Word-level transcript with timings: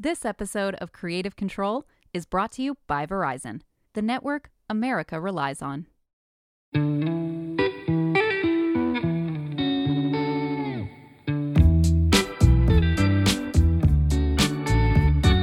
This 0.00 0.24
episode 0.24 0.76
of 0.76 0.92
Creative 0.92 1.34
Control 1.34 1.84
is 2.14 2.24
brought 2.24 2.52
to 2.52 2.62
you 2.62 2.76
by 2.86 3.04
Verizon, 3.04 3.62
the 3.94 4.00
network 4.00 4.48
America 4.70 5.20
relies 5.20 5.60
on. 5.60 5.88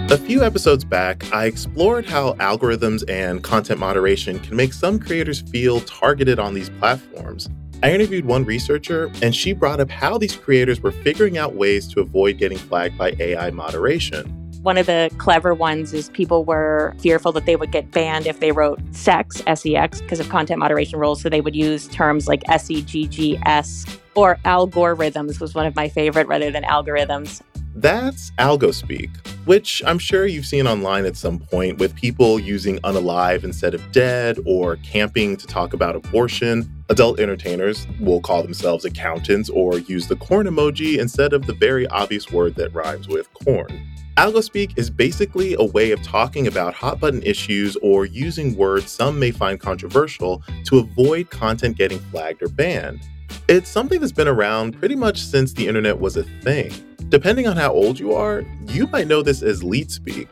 A 0.10 0.18
few 0.18 0.42
episodes 0.42 0.86
back, 0.86 1.30
I 1.34 1.48
explored 1.48 2.06
how 2.06 2.36
algorithms 2.36 3.04
and 3.10 3.44
content 3.44 3.82
moderation 3.82 4.40
can 4.40 4.56
make 4.56 4.72
some 4.72 5.00
creators 5.00 5.42
feel 5.42 5.82
targeted 5.82 6.40
on 6.40 6.54
these 6.54 6.70
platforms. 6.70 7.50
I 7.84 7.92
interviewed 7.94 8.24
one 8.24 8.46
researcher, 8.46 9.12
and 9.22 9.36
she 9.36 9.52
brought 9.52 9.82
up 9.82 9.90
how 9.90 10.18
these 10.18 10.38
creators 10.38 10.80
were 10.80 10.94
figuring 10.94 11.38
out 11.38 11.56
ways 11.56 11.90
to 11.90 12.00
avoid 12.00 12.38
getting 12.38 12.58
flagged 12.58 12.98
by 12.98 13.18
AI 13.20 13.52
moderation. 13.52 14.35
One 14.66 14.80
of 14.80 14.88
the 14.88 15.12
clever 15.20 15.54
ones 15.54 15.94
is 15.94 16.10
people 16.10 16.44
were 16.44 16.96
fearful 16.98 17.32
that 17.34 17.46
they 17.46 17.56
would 17.56 17.72
get 17.72 17.92
banned 17.92 18.26
if 18.26 18.40
they 18.40 18.52
wrote 18.52 18.80
sex, 18.96 19.44
S 19.46 19.64
E 19.64 19.76
X, 19.76 20.02
because 20.02 20.20
of 20.20 20.28
content 20.30 20.58
moderation 20.60 20.98
rules. 20.98 21.22
So 21.22 21.30
they 21.30 21.40
would 21.40 21.56
use 21.56 21.88
terms 21.90 22.28
like 22.28 22.42
S 22.50 22.72
E 22.72 22.82
G 22.82 23.06
G 23.06 23.40
S 23.46 23.86
or 24.16 24.40
algorithms 24.44 25.40
was 25.40 25.54
one 25.54 25.68
of 25.68 25.76
my 25.76 25.88
favorite 25.88 26.28
rather 26.28 26.50
than 26.50 26.64
algorithms. 26.64 27.44
That's 27.76 28.32
algospeak, 28.40 29.12
which 29.46 29.84
I'm 29.86 30.00
sure 30.00 30.26
you've 30.26 30.48
seen 30.48 30.66
online 30.66 31.06
at 31.06 31.16
some 31.16 31.38
point 31.38 31.78
with 31.78 31.96
people 31.96 32.40
using 32.40 32.80
unalive 32.80 33.44
instead 33.44 33.76
of 33.76 33.92
dead 33.92 34.40
or 34.48 34.78
camping 34.78 35.38
to 35.38 35.46
talk 35.46 35.74
about 35.74 35.96
abortion. 35.96 36.68
Adult 36.90 37.20
entertainers 37.20 37.86
will 38.00 38.20
call 38.20 38.42
themselves 38.42 38.84
accountants 38.84 39.48
or 39.48 39.78
use 39.78 40.08
the 40.08 40.16
corn 40.16 40.48
emoji 40.48 40.98
instead 40.98 41.34
of 41.34 41.46
the 41.46 41.54
very 41.54 41.86
obvious 41.90 42.32
word 42.32 42.56
that 42.56 42.74
rhymes 42.74 43.08
with 43.08 43.32
corn. 43.36 43.92
Algospeak 44.18 44.78
is 44.78 44.90
basically 44.90 45.56
a 45.60 45.64
way 45.64 45.92
of 45.92 46.02
talking 46.02 46.48
about 46.48 46.74
hot 46.74 47.02
button 47.02 47.22
issues 47.24 47.76
or 47.82 48.06
using 48.06 48.56
words 48.56 48.90
some 48.90 49.20
may 49.20 49.30
find 49.30 49.60
controversial 49.60 50.42
to 50.64 50.78
avoid 50.78 51.30
content 51.30 51.76
getting 51.76 52.00
flagged 52.00 52.42
or 52.42 52.48
banned. 52.48 53.02
It's 53.50 53.70
something 53.70 54.00
that's 54.00 54.14
been 54.14 54.30
around 54.30 54.80
pretty 54.80 54.96
much 54.96 55.20
since 55.20 55.52
the 55.52 55.68
internet 55.68 56.00
was 56.00 56.16
a 56.16 56.24
thing. 56.24 56.72
Depending 57.10 57.46
on 57.46 57.58
how 57.58 57.74
old 57.74 58.00
you 58.00 58.14
are, 58.14 58.46
you 58.70 58.88
might 58.88 59.08
know 59.08 59.22
this 59.22 59.44
as 59.44 59.66
leet 59.66 59.92
speak. 59.92 60.30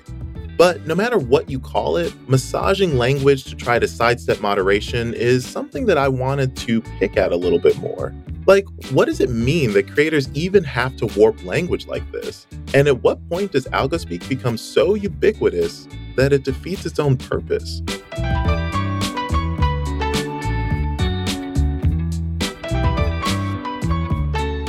But 0.58 0.86
no 0.86 0.94
matter 0.94 1.18
what 1.18 1.50
you 1.50 1.60
call 1.60 1.98
it, 1.98 2.14
massaging 2.30 2.98
language 2.98 3.44
to 3.46 3.56
try 3.56 3.80
to 3.80 3.88
sidestep 3.88 4.40
moderation 4.40 5.14
is 5.14 5.48
something 5.48 5.88
that 5.88 5.98
I 5.98 6.08
wanted 6.08 6.56
to 6.58 6.82
pick 6.82 7.18
at 7.18 7.32
a 7.32 7.36
little 7.36 7.60
bit 7.60 7.78
more. 7.80 8.14
Like, 8.46 8.66
what 8.92 9.06
does 9.06 9.20
it 9.20 9.30
mean 9.30 9.74
that 9.74 9.90
creators 9.92 10.30
even 10.34 10.64
have 10.66 10.96
to 10.98 11.08
warp 11.18 11.44
language 11.44 11.88
like 11.88 12.10
this? 12.12 12.46
And 12.74 12.88
at 12.88 13.02
what 13.02 13.28
point 13.30 13.54
does 13.54 13.66
algospeak 13.68 14.28
become 14.30 14.58
so 14.58 14.94
ubiquitous 14.94 15.88
that 16.18 16.34
it 16.34 16.44
defeats 16.44 16.86
its 16.86 17.00
own 17.00 17.18
purpose? 17.18 17.82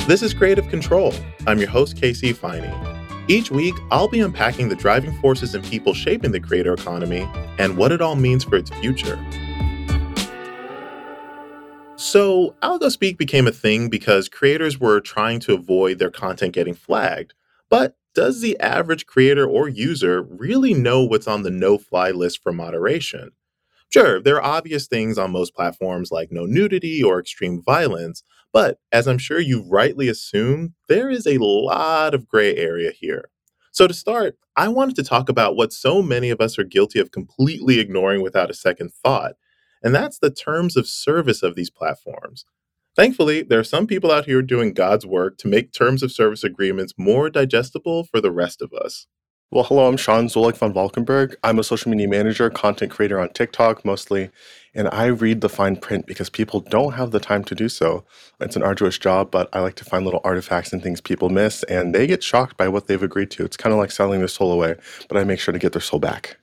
This 0.06 0.22
is 0.22 0.32
Creative 0.34 0.68
Control. 0.68 1.14
I'm 1.46 1.58
your 1.58 1.68
host, 1.68 1.96
KC 1.96 2.34
Ifeanyi. 2.34 2.93
Each 3.26 3.50
week, 3.50 3.74
I'll 3.90 4.08
be 4.08 4.20
unpacking 4.20 4.68
the 4.68 4.76
driving 4.76 5.18
forces 5.20 5.54
and 5.54 5.64
people 5.64 5.94
shaping 5.94 6.32
the 6.32 6.40
creator 6.40 6.74
economy 6.74 7.26
and 7.58 7.76
what 7.76 7.90
it 7.90 8.02
all 8.02 8.16
means 8.16 8.44
for 8.44 8.56
its 8.56 8.70
future. 8.70 9.18
So, 11.96 12.54
AlgoSpeak 12.62 13.16
became 13.16 13.46
a 13.46 13.52
thing 13.52 13.88
because 13.88 14.28
creators 14.28 14.78
were 14.78 15.00
trying 15.00 15.40
to 15.40 15.54
avoid 15.54 15.98
their 15.98 16.10
content 16.10 16.52
getting 16.52 16.74
flagged. 16.74 17.32
But 17.70 17.96
does 18.14 18.42
the 18.42 18.60
average 18.60 19.06
creator 19.06 19.46
or 19.46 19.68
user 19.68 20.22
really 20.22 20.74
know 20.74 21.02
what's 21.02 21.26
on 21.26 21.44
the 21.44 21.50
no 21.50 21.78
fly 21.78 22.10
list 22.10 22.42
for 22.42 22.52
moderation? 22.52 23.32
Sure, 23.94 24.20
there 24.20 24.42
are 24.42 24.56
obvious 24.56 24.88
things 24.88 25.18
on 25.18 25.30
most 25.30 25.54
platforms 25.54 26.10
like 26.10 26.32
no 26.32 26.46
nudity 26.46 27.00
or 27.00 27.20
extreme 27.20 27.62
violence, 27.62 28.24
but 28.52 28.80
as 28.90 29.06
I'm 29.06 29.18
sure 29.18 29.38
you 29.38 29.62
rightly 29.68 30.08
assume, 30.08 30.74
there 30.88 31.08
is 31.08 31.28
a 31.28 31.38
lot 31.38 32.12
of 32.12 32.26
gray 32.26 32.56
area 32.56 32.90
here. 32.90 33.30
So, 33.70 33.86
to 33.86 33.94
start, 33.94 34.36
I 34.56 34.66
wanted 34.66 34.96
to 34.96 35.04
talk 35.04 35.28
about 35.28 35.54
what 35.54 35.72
so 35.72 36.02
many 36.02 36.30
of 36.30 36.40
us 36.40 36.58
are 36.58 36.64
guilty 36.64 36.98
of 36.98 37.12
completely 37.12 37.78
ignoring 37.78 38.20
without 38.20 38.50
a 38.50 38.54
second 38.54 38.92
thought, 38.92 39.34
and 39.80 39.94
that's 39.94 40.18
the 40.18 40.28
terms 40.28 40.76
of 40.76 40.88
service 40.88 41.44
of 41.44 41.54
these 41.54 41.70
platforms. 41.70 42.46
Thankfully, 42.96 43.42
there 43.44 43.60
are 43.60 43.64
some 43.64 43.86
people 43.86 44.10
out 44.10 44.24
here 44.24 44.42
doing 44.42 44.74
God's 44.74 45.06
work 45.06 45.38
to 45.38 45.46
make 45.46 45.70
terms 45.70 46.02
of 46.02 46.10
service 46.10 46.42
agreements 46.42 46.94
more 46.98 47.30
digestible 47.30 48.02
for 48.02 48.20
the 48.20 48.32
rest 48.32 48.60
of 48.60 48.72
us. 48.72 49.06
Well, 49.50 49.62
hello, 49.62 49.86
I'm 49.86 49.96
Sean 49.96 50.26
Zolik 50.26 50.56
von 50.56 50.72
Valkenburg. 50.72 51.36
I'm 51.44 51.60
a 51.60 51.62
social 51.62 51.88
media 51.88 52.08
manager, 52.08 52.50
content 52.50 52.90
creator 52.90 53.20
on 53.20 53.28
TikTok 53.28 53.84
mostly, 53.84 54.30
and 54.74 54.88
I 54.88 55.06
read 55.06 55.42
the 55.42 55.48
fine 55.48 55.76
print 55.76 56.06
because 56.06 56.28
people 56.28 56.58
don't 56.58 56.94
have 56.94 57.12
the 57.12 57.20
time 57.20 57.44
to 57.44 57.54
do 57.54 57.68
so. 57.68 58.04
It's 58.40 58.56
an 58.56 58.64
arduous 58.64 58.98
job, 58.98 59.30
but 59.30 59.48
I 59.52 59.60
like 59.60 59.76
to 59.76 59.84
find 59.84 60.04
little 60.04 60.22
artifacts 60.24 60.72
and 60.72 60.82
things 60.82 61.00
people 61.00 61.28
miss, 61.28 61.62
and 61.64 61.94
they 61.94 62.08
get 62.08 62.20
shocked 62.20 62.56
by 62.56 62.66
what 62.66 62.88
they've 62.88 63.00
agreed 63.00 63.30
to. 63.32 63.44
It's 63.44 63.56
kind 63.56 63.72
of 63.72 63.78
like 63.78 63.92
selling 63.92 64.18
their 64.18 64.26
soul 64.26 64.50
away, 64.50 64.74
but 65.08 65.18
I 65.18 65.22
make 65.22 65.38
sure 65.38 65.52
to 65.52 65.58
get 65.60 65.72
their 65.72 65.80
soul 65.80 66.00
back. 66.00 66.36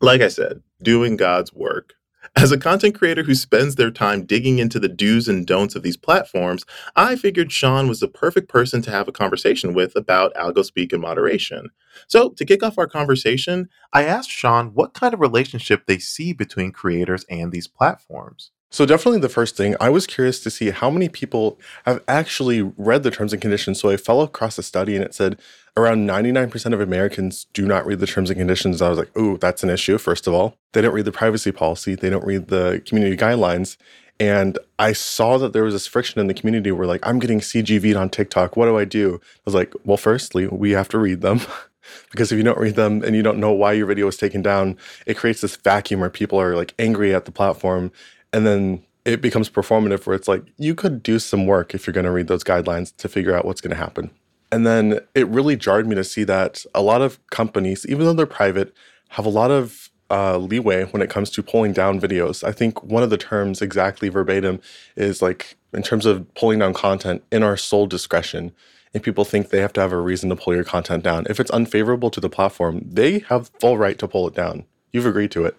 Like 0.00 0.22
I 0.22 0.28
said, 0.28 0.62
doing 0.80 1.16
God's 1.16 1.52
work. 1.52 1.92
As 2.36 2.52
a 2.52 2.58
content 2.58 2.94
creator 2.94 3.22
who 3.22 3.34
spends 3.34 3.74
their 3.74 3.90
time 3.90 4.24
digging 4.24 4.58
into 4.58 4.78
the 4.78 4.88
do's 4.88 5.28
and 5.28 5.46
don'ts 5.46 5.74
of 5.74 5.82
these 5.82 5.96
platforms, 5.96 6.64
I 6.94 7.16
figured 7.16 7.50
Sean 7.52 7.88
was 7.88 8.00
the 8.00 8.08
perfect 8.08 8.48
person 8.48 8.82
to 8.82 8.90
have 8.90 9.08
a 9.08 9.12
conversation 9.12 9.72
with 9.74 9.96
about 9.96 10.34
algospeak 10.34 10.92
and 10.92 11.02
moderation. 11.02 11.70
So, 12.08 12.30
to 12.30 12.44
kick 12.44 12.62
off 12.62 12.78
our 12.78 12.86
conversation, 12.88 13.68
I 13.92 14.04
asked 14.04 14.30
Sean 14.30 14.74
what 14.74 14.94
kind 14.94 15.14
of 15.14 15.20
relationship 15.20 15.86
they 15.86 15.98
see 15.98 16.32
between 16.32 16.72
creators 16.72 17.24
and 17.30 17.50
these 17.52 17.68
platforms. 17.68 18.50
So, 18.74 18.84
definitely 18.84 19.20
the 19.20 19.28
first 19.28 19.56
thing, 19.56 19.76
I 19.78 19.88
was 19.88 20.04
curious 20.04 20.40
to 20.40 20.50
see 20.50 20.70
how 20.70 20.90
many 20.90 21.08
people 21.08 21.60
have 21.86 22.02
actually 22.08 22.62
read 22.76 23.04
the 23.04 23.10
terms 23.12 23.32
and 23.32 23.40
conditions. 23.40 23.78
So, 23.78 23.88
I 23.88 23.96
fell 23.96 24.20
across 24.20 24.58
a 24.58 24.64
study 24.64 24.96
and 24.96 25.04
it 25.04 25.14
said 25.14 25.38
around 25.76 26.08
99% 26.08 26.72
of 26.72 26.80
Americans 26.80 27.46
do 27.52 27.66
not 27.66 27.86
read 27.86 28.00
the 28.00 28.06
terms 28.08 28.30
and 28.30 28.36
conditions. 28.36 28.82
I 28.82 28.88
was 28.88 28.98
like, 28.98 29.12
oh, 29.14 29.36
that's 29.36 29.62
an 29.62 29.70
issue, 29.70 29.96
first 29.96 30.26
of 30.26 30.34
all. 30.34 30.58
They 30.72 30.80
don't 30.80 30.92
read 30.92 31.04
the 31.04 31.12
privacy 31.12 31.52
policy, 31.52 31.94
they 31.94 32.10
don't 32.10 32.26
read 32.26 32.48
the 32.48 32.82
community 32.84 33.16
guidelines. 33.16 33.76
And 34.18 34.58
I 34.80 34.92
saw 34.92 35.38
that 35.38 35.52
there 35.52 35.62
was 35.62 35.74
this 35.74 35.86
friction 35.86 36.20
in 36.20 36.26
the 36.26 36.34
community 36.34 36.72
where, 36.72 36.88
like, 36.88 37.06
I'm 37.06 37.20
getting 37.20 37.38
CGV'd 37.38 37.94
on 37.94 38.10
TikTok. 38.10 38.56
What 38.56 38.66
do 38.66 38.76
I 38.76 38.84
do? 38.84 39.20
I 39.22 39.40
was 39.44 39.54
like, 39.54 39.72
well, 39.84 39.96
firstly, 39.96 40.48
we 40.48 40.72
have 40.72 40.88
to 40.88 40.98
read 40.98 41.20
them. 41.20 41.42
because 42.10 42.32
if 42.32 42.38
you 42.38 42.44
don't 42.44 42.58
read 42.58 42.74
them 42.74 43.04
and 43.04 43.14
you 43.14 43.22
don't 43.22 43.38
know 43.38 43.52
why 43.52 43.72
your 43.72 43.86
video 43.86 44.06
was 44.06 44.16
taken 44.16 44.42
down, 44.42 44.76
it 45.06 45.16
creates 45.16 45.42
this 45.42 45.54
vacuum 45.54 46.00
where 46.00 46.10
people 46.10 46.40
are 46.40 46.56
like 46.56 46.74
angry 46.78 47.14
at 47.14 47.24
the 47.24 47.32
platform. 47.32 47.92
And 48.34 48.44
then 48.44 48.84
it 49.04 49.22
becomes 49.22 49.48
performative 49.48 50.06
where 50.06 50.16
it's 50.16 50.26
like, 50.26 50.42
you 50.58 50.74
could 50.74 51.02
do 51.02 51.18
some 51.20 51.46
work 51.46 51.72
if 51.72 51.86
you're 51.86 51.94
going 51.94 52.04
to 52.04 52.10
read 52.10 52.26
those 52.26 52.42
guidelines 52.42 52.94
to 52.96 53.08
figure 53.08 53.34
out 53.34 53.44
what's 53.44 53.60
going 53.60 53.70
to 53.70 53.76
happen. 53.76 54.10
And 54.50 54.66
then 54.66 55.00
it 55.14 55.28
really 55.28 55.56
jarred 55.56 55.86
me 55.86 55.94
to 55.94 56.04
see 56.04 56.24
that 56.24 56.64
a 56.74 56.82
lot 56.82 57.00
of 57.00 57.24
companies, 57.28 57.86
even 57.86 58.04
though 58.04 58.12
they're 58.12 58.26
private, 58.26 58.74
have 59.10 59.24
a 59.24 59.30
lot 59.30 59.52
of 59.52 59.88
uh, 60.10 60.36
leeway 60.36 60.84
when 60.86 61.00
it 61.00 61.10
comes 61.10 61.30
to 61.30 61.42
pulling 61.42 61.72
down 61.72 62.00
videos. 62.00 62.42
I 62.42 62.50
think 62.50 62.82
one 62.82 63.04
of 63.04 63.10
the 63.10 63.16
terms 63.16 63.62
exactly 63.62 64.08
verbatim 64.08 64.60
is 64.96 65.22
like 65.22 65.56
in 65.72 65.82
terms 65.82 66.04
of 66.04 66.32
pulling 66.34 66.58
down 66.58 66.74
content 66.74 67.22
in 67.30 67.44
our 67.44 67.56
sole 67.56 67.86
discretion. 67.86 68.52
And 68.92 69.02
people 69.02 69.24
think 69.24 69.50
they 69.50 69.60
have 69.60 69.72
to 69.74 69.80
have 69.80 69.92
a 69.92 70.00
reason 70.00 70.28
to 70.30 70.36
pull 70.36 70.54
your 70.54 70.64
content 70.64 71.04
down. 71.04 71.26
If 71.30 71.38
it's 71.38 71.50
unfavorable 71.52 72.10
to 72.10 72.20
the 72.20 72.30
platform, 72.30 72.82
they 72.84 73.20
have 73.28 73.50
full 73.60 73.78
right 73.78 73.98
to 73.98 74.08
pull 74.08 74.26
it 74.26 74.34
down. 74.34 74.64
You've 74.92 75.06
agreed 75.06 75.30
to 75.32 75.44
it. 75.44 75.56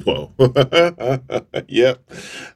Whoa. 0.00 0.32
yep, 1.68 2.02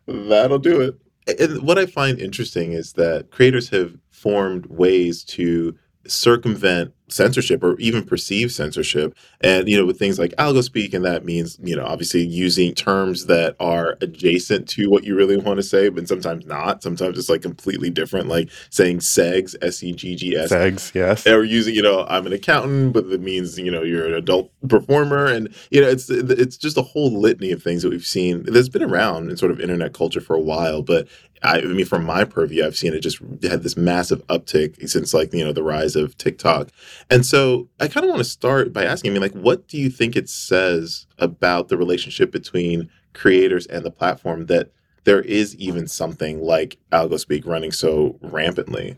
that'll 0.07 0.59
do 0.59 0.81
it. 0.81 0.99
And 1.39 1.63
what 1.63 1.79
I 1.79 1.87
find 1.87 2.19
interesting 2.19 2.73
is 2.73 2.95
that 2.95 3.31
creators 3.31 3.69
have 3.71 3.95
formed 4.11 4.67
ways 4.67 5.25
to 5.25 5.77
circumvent 6.11 6.93
censorship 7.11 7.65
or 7.65 7.79
even 7.79 8.05
perceive 8.05 8.53
censorship. 8.53 9.17
And 9.41 9.69
you 9.69 9.79
know 9.79 9.87
with 9.87 9.99
things 9.99 10.19
like 10.19 10.33
algo 10.33 10.63
speak 10.63 10.93
and 10.93 11.05
that 11.05 11.25
means 11.25 11.59
you 11.63 11.75
know 11.75 11.85
obviously 11.85 12.27
using 12.27 12.75
terms 12.75 13.27
that 13.27 13.57
are 13.61 13.97
adjacent 14.01 14.69
to 14.71 14.91
what 14.91 15.05
you 15.05 15.17
really 15.17 15.37
want 15.37 15.57
to 15.57 15.63
say 15.63 15.89
but 15.89 16.07
sometimes 16.07 16.45
not. 16.47 16.83
Sometimes 16.83 17.19
it's 17.19 17.29
like 17.31 17.43
completely 17.43 17.89
different 17.91 18.29
like 18.29 18.51
saying 18.71 18.99
segs 18.99 19.55
s-e-g-g-s 19.63 20.53
segs 20.53 20.95
yes. 20.95 21.27
Or 21.27 21.45
using 21.45 21.75
you 21.75 21.83
know 21.83 22.05
i'm 22.09 22.27
an 22.27 22.33
accountant 22.33 22.93
but 22.93 23.07
it 23.07 23.21
means 23.21 23.59
you 23.59 23.71
know 23.71 23.83
you're 23.83 24.07
an 24.07 24.15
adult 24.15 24.51
performer. 24.69 25.27
And 25.27 25.55
you 25.71 25.81
know 25.81 25.89
it's 25.89 26.11
it's 26.11 26.57
just 26.57 26.77
a 26.77 26.83
whole 26.83 27.19
litany 27.19 27.53
of 27.53 27.63
things 27.63 27.83
that 27.83 27.91
we've 27.91 28.05
seen 28.05 28.43
that's 28.43 28.69
been 28.69 28.83
around 28.83 29.31
in 29.31 29.37
sort 29.37 29.51
of 29.51 29.61
internet 29.61 29.95
culture 29.95 30.21
for 30.21 30.37
a 30.37 30.41
while 30.41 30.83
but 30.83 31.09
I, 31.43 31.61
I 31.61 31.65
mean, 31.65 31.87
from 31.87 32.05
my 32.05 32.25
purview, 32.25 32.65
I've 32.65 32.77
seen 32.77 32.95
it 32.95 33.01
just 33.01 33.21
had 33.43 33.63
this 33.63 33.77
massive 33.77 34.27
uptick 34.29 34.89
since 34.89 35.15
like 35.15 35.33
you 35.33 35.45
know 35.45 35.53
the 35.53 35.63
rise 35.63 35.97
of 35.97 36.17
TikTok, 36.19 36.69
and 37.11 37.25
so 37.25 37.69
I 37.81 37.89
kind 37.89 38.05
of 38.05 38.11
want 38.11 38.21
to 38.21 38.25
start 38.25 38.73
by 38.73 38.85
asking, 38.85 39.11
I 39.11 39.13
mean, 39.13 39.23
like, 39.23 39.35
what 39.35 39.69
do 39.69 39.79
you 39.79 39.91
think 39.91 40.17
it 40.17 40.29
says 40.29 41.07
about 41.19 41.69
the 41.69 41.77
relationship 41.77 42.31
between 42.31 42.91
creators 43.15 43.67
and 43.67 43.85
the 43.85 43.91
platform 43.91 44.47
that 44.47 44.71
there 45.05 45.21
is 45.21 45.57
even 45.57 45.89
something 45.89 46.43
like 46.43 46.79
AlgoSpeak 46.93 47.47
running 47.47 47.73
so 47.73 48.19
rampantly? 48.23 48.97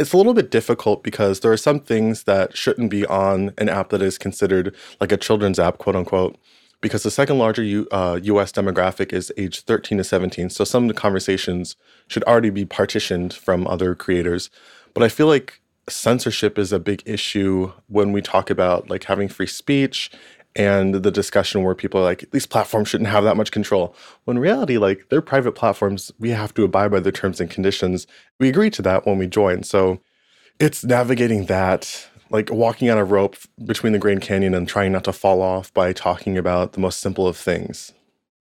it's 0.00 0.14
a 0.14 0.16
little 0.16 0.32
bit 0.32 0.50
difficult 0.50 1.02
because 1.02 1.40
there 1.40 1.52
are 1.52 1.58
some 1.58 1.78
things 1.78 2.24
that 2.24 2.56
shouldn't 2.56 2.90
be 2.90 3.04
on 3.04 3.52
an 3.58 3.68
app 3.68 3.90
that 3.90 4.00
is 4.00 4.16
considered 4.16 4.74
like 4.98 5.12
a 5.12 5.16
children's 5.18 5.58
app, 5.58 5.76
quote 5.76 5.94
unquote, 5.94 6.38
because 6.80 7.02
the 7.02 7.10
second 7.10 7.38
larger 7.38 7.62
U, 7.62 7.86
uh, 7.90 8.18
US 8.22 8.52
demographic 8.52 9.12
is 9.12 9.32
age 9.36 9.60
13 9.62 9.98
to 9.98 10.04
17. 10.04 10.50
So 10.50 10.64
some 10.64 10.84
of 10.84 10.88
the 10.88 10.94
conversations 10.94 11.76
should 12.08 12.24
already 12.24 12.50
be 12.50 12.64
partitioned 12.64 13.32
from 13.32 13.66
other 13.66 13.94
creators. 13.94 14.50
But 14.94 15.02
I 15.02 15.08
feel 15.08 15.26
like 15.26 15.60
censorship 15.88 16.58
is 16.58 16.72
a 16.72 16.78
big 16.78 17.02
issue 17.04 17.72
when 17.88 18.12
we 18.12 18.22
talk 18.22 18.50
about 18.50 18.88
like 18.88 19.04
having 19.04 19.28
free 19.28 19.46
speech 19.46 20.10
and 20.56 20.94
the 20.94 21.10
discussion 21.10 21.62
where 21.62 21.74
people 21.74 22.00
are 22.00 22.04
like 22.04 22.30
these 22.32 22.46
platforms 22.46 22.88
shouldn't 22.88 23.10
have 23.10 23.24
that 23.24 23.36
much 23.36 23.50
control 23.50 23.94
when 24.24 24.36
in 24.36 24.42
reality 24.42 24.78
like 24.78 25.08
they're 25.08 25.22
private 25.22 25.52
platforms 25.52 26.10
we 26.18 26.30
have 26.30 26.52
to 26.54 26.64
abide 26.64 26.90
by 26.90 27.00
the 27.00 27.12
terms 27.12 27.40
and 27.40 27.50
conditions 27.50 28.06
we 28.38 28.48
agree 28.48 28.70
to 28.70 28.82
that 28.82 29.06
when 29.06 29.18
we 29.18 29.26
join 29.26 29.62
so 29.62 30.00
it's 30.58 30.84
navigating 30.84 31.46
that 31.46 32.08
like 32.30 32.50
walking 32.50 32.88
on 32.90 32.98
a 32.98 33.04
rope 33.04 33.36
between 33.64 33.92
the 33.92 33.98
grand 33.98 34.22
canyon 34.22 34.54
and 34.54 34.68
trying 34.68 34.92
not 34.92 35.04
to 35.04 35.12
fall 35.12 35.42
off 35.42 35.72
by 35.74 35.92
talking 35.92 36.38
about 36.38 36.72
the 36.72 36.80
most 36.80 37.00
simple 37.00 37.26
of 37.26 37.36
things 37.36 37.92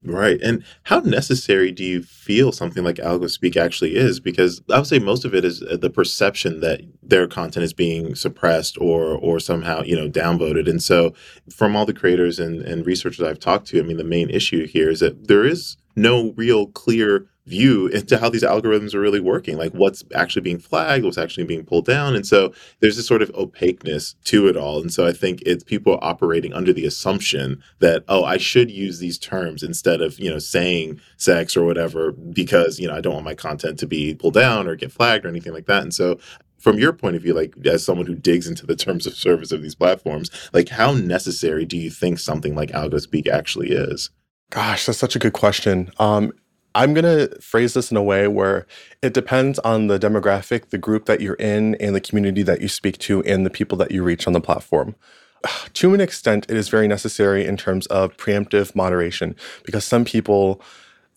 Right. 0.02 0.40
And 0.42 0.64
how 0.84 1.00
necessary 1.00 1.74
do 1.74 1.84
you 1.84 2.02
feel 2.04 2.54
something 2.54 2.86
like 2.86 2.96
AlgoSpeak 2.96 3.58
actually 3.58 3.98
is? 3.98 4.22
Because 4.22 4.62
I 4.72 4.78
would 4.78 4.88
say 4.88 4.98
most 4.98 5.26
of 5.26 5.36
it 5.36 5.44
is 5.44 5.62
uh, 5.62 5.76
the 5.76 5.90
perception 5.90 6.62
that 6.62 6.82
their 7.04 7.28
content 7.28 7.66
is 7.66 7.74
being 7.74 8.16
suppressed 8.16 8.78
or 8.80 9.18
or 9.18 9.42
somehow, 9.42 9.82
you 9.82 9.98
know, 9.98 10.10
downvoted. 10.10 10.70
And 10.70 10.82
so 10.82 11.14
from 11.54 11.76
all 11.76 11.86
the 11.86 11.94
creators 11.94 12.40
and, 12.40 12.62
and 12.62 12.86
researchers 12.86 13.26
I've 13.26 13.40
talked 13.40 13.68
to, 13.68 13.80
I 13.80 13.84
mean, 13.84 13.98
the 13.98 14.06
main 14.06 14.30
issue 14.30 14.66
here 14.68 14.90
is 14.90 15.02
that 15.02 15.28
there 15.28 15.46
is 15.46 15.76
no 15.98 16.32
real 16.38 16.68
clear 16.68 17.28
view 17.46 17.88
into 17.88 18.18
how 18.18 18.30
these 18.30 18.44
algorithms 18.44 18.94
are 18.94 19.00
really 19.00 19.20
working, 19.20 19.58
like 19.58 19.72
what's 19.74 20.04
actually 20.14 20.42
being 20.42 20.60
flagged, 20.60 21.04
what's 21.04 21.18
actually 21.18 21.46
being 21.46 21.66
pulled 21.66 21.86
down. 21.86 22.16
And 22.16 22.26
so 22.26 22.54
there's 22.80 22.96
this 22.96 23.08
sort 23.08 23.22
of 23.22 23.32
opaqueness 23.34 24.16
to 24.26 24.48
it 24.48 24.56
all. 24.56 24.82
And 24.82 24.94
so 24.94 25.06
I 25.06 25.12
think 25.12 25.42
it's 25.46 25.64
people 25.64 25.98
operating 26.02 26.54
under 26.54 26.72
the 26.72 26.86
assumption 26.86 27.62
that, 27.80 28.04
oh, 28.08 28.24
I 28.24 28.38
should 28.38 28.70
use 28.70 29.00
these 29.00 29.18
terms 29.18 29.64
instead 29.64 30.02
of, 30.02 30.20
you 30.20 30.30
know, 30.30 30.40
saying 30.40 31.02
sex 31.18 31.58
or 31.58 31.66
whatever 31.66 32.12
because, 32.12 32.80
you 32.80 32.88
know, 32.88 32.96
I 32.96 33.02
don't 33.02 33.14
want 33.14 33.26
my 33.26 33.36
content 33.36 33.80
to 33.80 33.88
be 33.88 34.14
pulled 34.14 34.36
down 34.36 34.68
or 34.68 34.76
get 34.76 34.92
flagged 34.92 35.26
or 35.26 35.30
anything 35.30 35.54
like 35.54 35.66
that. 35.66 35.82
And 35.82 35.94
so 35.94 36.20
from 36.60 36.78
your 36.78 36.94
point 36.94 37.16
of 37.16 37.22
view, 37.22 37.34
like 37.34 37.56
as 37.66 37.84
someone 37.84 38.06
who 38.06 38.16
digs 38.16 38.48
into 38.48 38.66
the 38.66 38.76
terms 38.76 39.08
of 39.08 39.16
service 39.16 39.52
of 39.52 39.62
these 39.62 39.76
platforms, 39.76 40.30
like 40.54 40.70
how 40.70 40.94
necessary 40.94 41.66
do 41.66 41.78
you 41.78 41.90
think 41.90 42.20
something 42.20 42.54
like 42.54 42.70
AlgoSpeak 42.72 43.28
actually 43.28 43.70
is? 43.72 44.12
Gosh, 44.52 44.86
that's 44.86 45.00
such 45.00 45.16
a 45.16 45.20
good 45.20 45.34
question. 45.34 45.92
Um, 46.00 46.34
I'm 46.76 46.94
going 46.94 47.06
to 47.06 47.40
phrase 47.42 47.74
this 47.74 47.92
in 47.92 47.98
a 47.98 48.04
way 48.04 48.28
where 48.28 48.68
it 49.02 49.14
depends 49.14 49.60
on 49.60 49.88
the 49.88 50.00
demographic, 50.00 50.70
the 50.70 50.78
group 50.78 51.06
that 51.06 51.22
you're 51.22 51.36
in, 51.36 51.76
and 51.76 51.96
the 51.96 52.02
community 52.02 52.44
that 52.44 52.62
you 52.62 52.68
speak 52.68 52.98
to, 53.00 53.24
and 53.24 53.46
the 53.46 53.50
people 53.50 53.78
that 53.80 53.92
you 53.92 54.04
reach 54.04 54.28
on 54.28 54.34
the 54.34 54.42
platform. 54.42 54.96
To 55.74 55.94
an 55.94 56.02
extent, 56.02 56.46
it 56.50 56.58
is 56.58 56.68
very 56.68 56.88
necessary 56.88 57.46
in 57.46 57.56
terms 57.56 57.86
of 57.88 58.18
preemptive 58.18 58.76
moderation 58.76 59.36
because 59.64 59.86
some 59.86 60.04
people, 60.04 60.62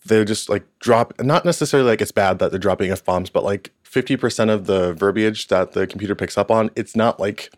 they're 0.05 0.23
just 0.23 0.49
like 0.49 0.63
drop, 0.79 1.13
not 1.19 1.43
necessarily 1.43 1.89
like 1.89 2.01
it's 2.01 2.11
bad 2.13 2.39
that 2.39 2.51
they're 2.51 2.59
dropping 2.59 2.89
F 2.89 3.03
bombs, 3.03 3.29
but 3.29 3.43
like 3.43 3.71
50% 3.83 4.49
of 4.49 4.65
the 4.65 4.93
verbiage 4.93 5.47
that 5.49 5.73
the 5.73 5.85
computer 5.85 6.15
picks 6.15 6.37
up 6.37 6.49
on, 6.49 6.71
it's 6.75 6.95
not 6.95 7.19
like 7.19 7.51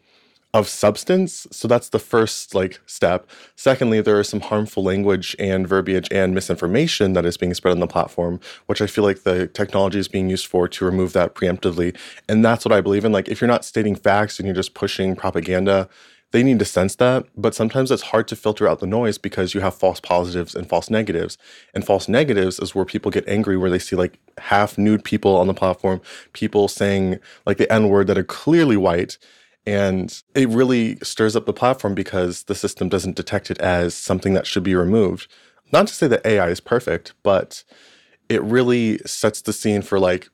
of 0.55 0.69
substance. 0.69 1.45
So 1.51 1.67
that's 1.67 1.89
the 1.89 1.99
first 1.99 2.55
like 2.55 2.79
step. 2.85 3.29
Secondly, 3.57 3.99
there 3.99 4.21
is 4.21 4.29
some 4.29 4.39
harmful 4.39 4.83
language 4.83 5.35
and 5.37 5.67
verbiage 5.67 6.07
and 6.11 6.33
misinformation 6.33 7.11
that 7.11 7.25
is 7.25 7.35
being 7.35 7.53
spread 7.53 7.73
on 7.73 7.81
the 7.81 7.87
platform, 7.87 8.39
which 8.67 8.81
I 8.81 8.87
feel 8.87 9.03
like 9.03 9.23
the 9.23 9.47
technology 9.47 9.99
is 9.99 10.07
being 10.07 10.29
used 10.29 10.47
for 10.47 10.69
to 10.69 10.85
remove 10.85 11.11
that 11.11 11.35
preemptively. 11.35 11.95
And 12.29 12.43
that's 12.43 12.63
what 12.63 12.71
I 12.71 12.79
believe 12.79 13.03
in. 13.03 13.11
Like 13.11 13.27
if 13.27 13.41
you're 13.41 13.49
not 13.49 13.65
stating 13.65 13.95
facts 13.95 14.39
and 14.39 14.47
you're 14.47 14.55
just 14.55 14.73
pushing 14.73 15.13
propaganda, 15.13 15.89
they 16.31 16.41
need 16.41 16.59
to 16.59 16.65
sense 16.65 16.95
that. 16.95 17.25
But 17.35 17.53
sometimes 17.53 17.91
it's 17.91 18.03
hard 18.03 18.29
to 18.29 18.37
filter 18.37 18.65
out 18.65 18.79
the 18.79 18.87
noise 18.87 19.17
because 19.17 19.53
you 19.53 19.59
have 19.59 19.75
false 19.75 19.99
positives 19.99 20.55
and 20.55 20.69
false 20.69 20.89
negatives. 20.89 21.37
And 21.73 21.85
false 21.85 22.07
negatives 22.07 22.59
is 22.59 22.73
where 22.73 22.85
people 22.85 23.11
get 23.11 23.27
angry, 23.27 23.57
where 23.57 23.69
they 23.69 23.79
see 23.79 23.97
like 23.97 24.19
half 24.37 24.77
nude 24.77 25.03
people 25.03 25.35
on 25.35 25.47
the 25.47 25.53
platform, 25.53 25.99
people 26.31 26.69
saying 26.69 27.19
like 27.45 27.57
the 27.57 27.69
N 27.69 27.89
word 27.89 28.07
that 28.07 28.17
are 28.17 28.23
clearly 28.23 28.77
white 28.77 29.17
and 29.65 30.21
it 30.35 30.49
really 30.49 30.97
stirs 30.97 31.35
up 31.35 31.45
the 31.45 31.53
platform 31.53 31.95
because 31.95 32.43
the 32.43 32.55
system 32.55 32.89
doesn't 32.89 33.15
detect 33.15 33.49
it 33.49 33.59
as 33.59 33.95
something 33.95 34.33
that 34.33 34.45
should 34.45 34.63
be 34.63 34.75
removed. 34.75 35.27
Not 35.71 35.87
to 35.87 35.93
say 35.93 36.07
that 36.07 36.25
AI 36.25 36.49
is 36.49 36.59
perfect, 36.59 37.13
but 37.23 37.63
it 38.29 38.43
really 38.43 38.99
sets 38.99 39.41
the 39.41 39.53
scene 39.53 39.81
for 39.81 39.99
like 39.99 40.29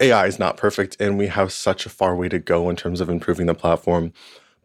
AI 0.00 0.26
is 0.26 0.38
not 0.38 0.56
perfect 0.56 0.96
and 1.00 1.18
we 1.18 1.26
have 1.26 1.52
such 1.52 1.86
a 1.86 1.90
far 1.90 2.14
way 2.14 2.28
to 2.28 2.38
go 2.38 2.68
in 2.70 2.76
terms 2.76 3.00
of 3.00 3.08
improving 3.08 3.46
the 3.46 3.54
platform. 3.54 4.12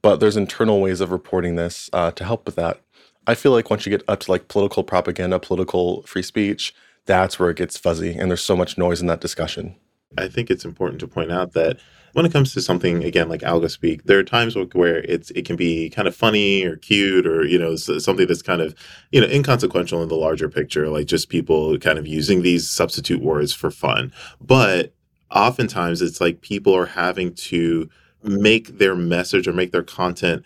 But 0.02 0.20
there's 0.20 0.38
internal 0.38 0.82
ways 0.82 1.02
of 1.02 1.12
reporting 1.12 1.56
this 1.56 1.90
uh, 1.94 2.12
to 2.12 2.24
help 2.24 2.46
with 2.46 2.56
that. 2.56 2.82
I 3.28 3.36
feel 3.36 3.52
like 3.52 3.70
once 3.70 3.86
you 3.86 3.92
get 3.92 4.04
up 4.08 4.20
to 4.22 4.32
like 4.32 4.48
political 4.48 4.84
propaganda, 4.84 5.40
political 5.40 6.02
free 6.04 6.24
speech, 6.24 6.74
that's 7.06 7.40
where 7.40 7.50
it 7.50 7.58
gets 7.58 7.78
fuzzy 7.78 8.16
and 8.16 8.30
there's 8.30 8.42
so 8.42 8.56
much 8.56 8.78
noise 8.78 9.02
in 9.02 9.08
that 9.08 9.22
discussion. 9.22 9.76
I 10.18 10.28
think 10.28 10.50
it's 10.50 10.66
important 10.66 11.00
to 11.02 11.08
point 11.08 11.32
out 11.32 11.54
that 11.54 11.80
when 12.14 12.26
it 12.26 12.34
comes 12.34 12.54
to 12.54 12.62
something 12.62 13.04
again 13.04 13.30
like 13.30 13.42
algo 13.42 13.70
speak 13.70 14.04
there 14.04 14.20
are 14.20 14.24
times 14.24 14.56
where 14.74 14.98
it's 15.04 15.32
it 15.32 15.46
can 15.46 15.56
be 15.56 15.90
kind 15.90 16.08
of 16.08 16.16
funny 16.16 16.64
or 16.64 16.76
cute 16.76 17.26
or 17.26 17.46
you 17.46 17.58
know 17.58 17.76
something 17.76 18.28
that's 18.28 18.42
kind 18.42 18.62
of 18.62 18.76
you 19.12 19.22
know 19.22 19.28
inconsequential 19.28 20.04
in 20.04 20.10
the 20.10 20.16
larger 20.16 20.50
picture, 20.50 20.90
like 20.90 21.08
just 21.08 21.30
people 21.30 21.78
kind 21.80 21.98
of 21.98 22.08
using 22.08 22.42
these 22.42 22.70
substitute 22.70 23.22
words 23.22 23.54
for 23.54 23.72
fun. 23.72 24.12
But 24.40 24.94
oftentimes, 25.34 26.02
it's 26.02 26.22
like 26.22 26.42
people 26.42 26.76
are 26.76 26.88
having 26.88 27.34
to 27.34 27.90
make 28.24 28.78
their 28.78 28.96
message 28.96 29.48
or 29.48 29.54
make 29.54 29.72
their 29.72 29.84
content 29.84 30.44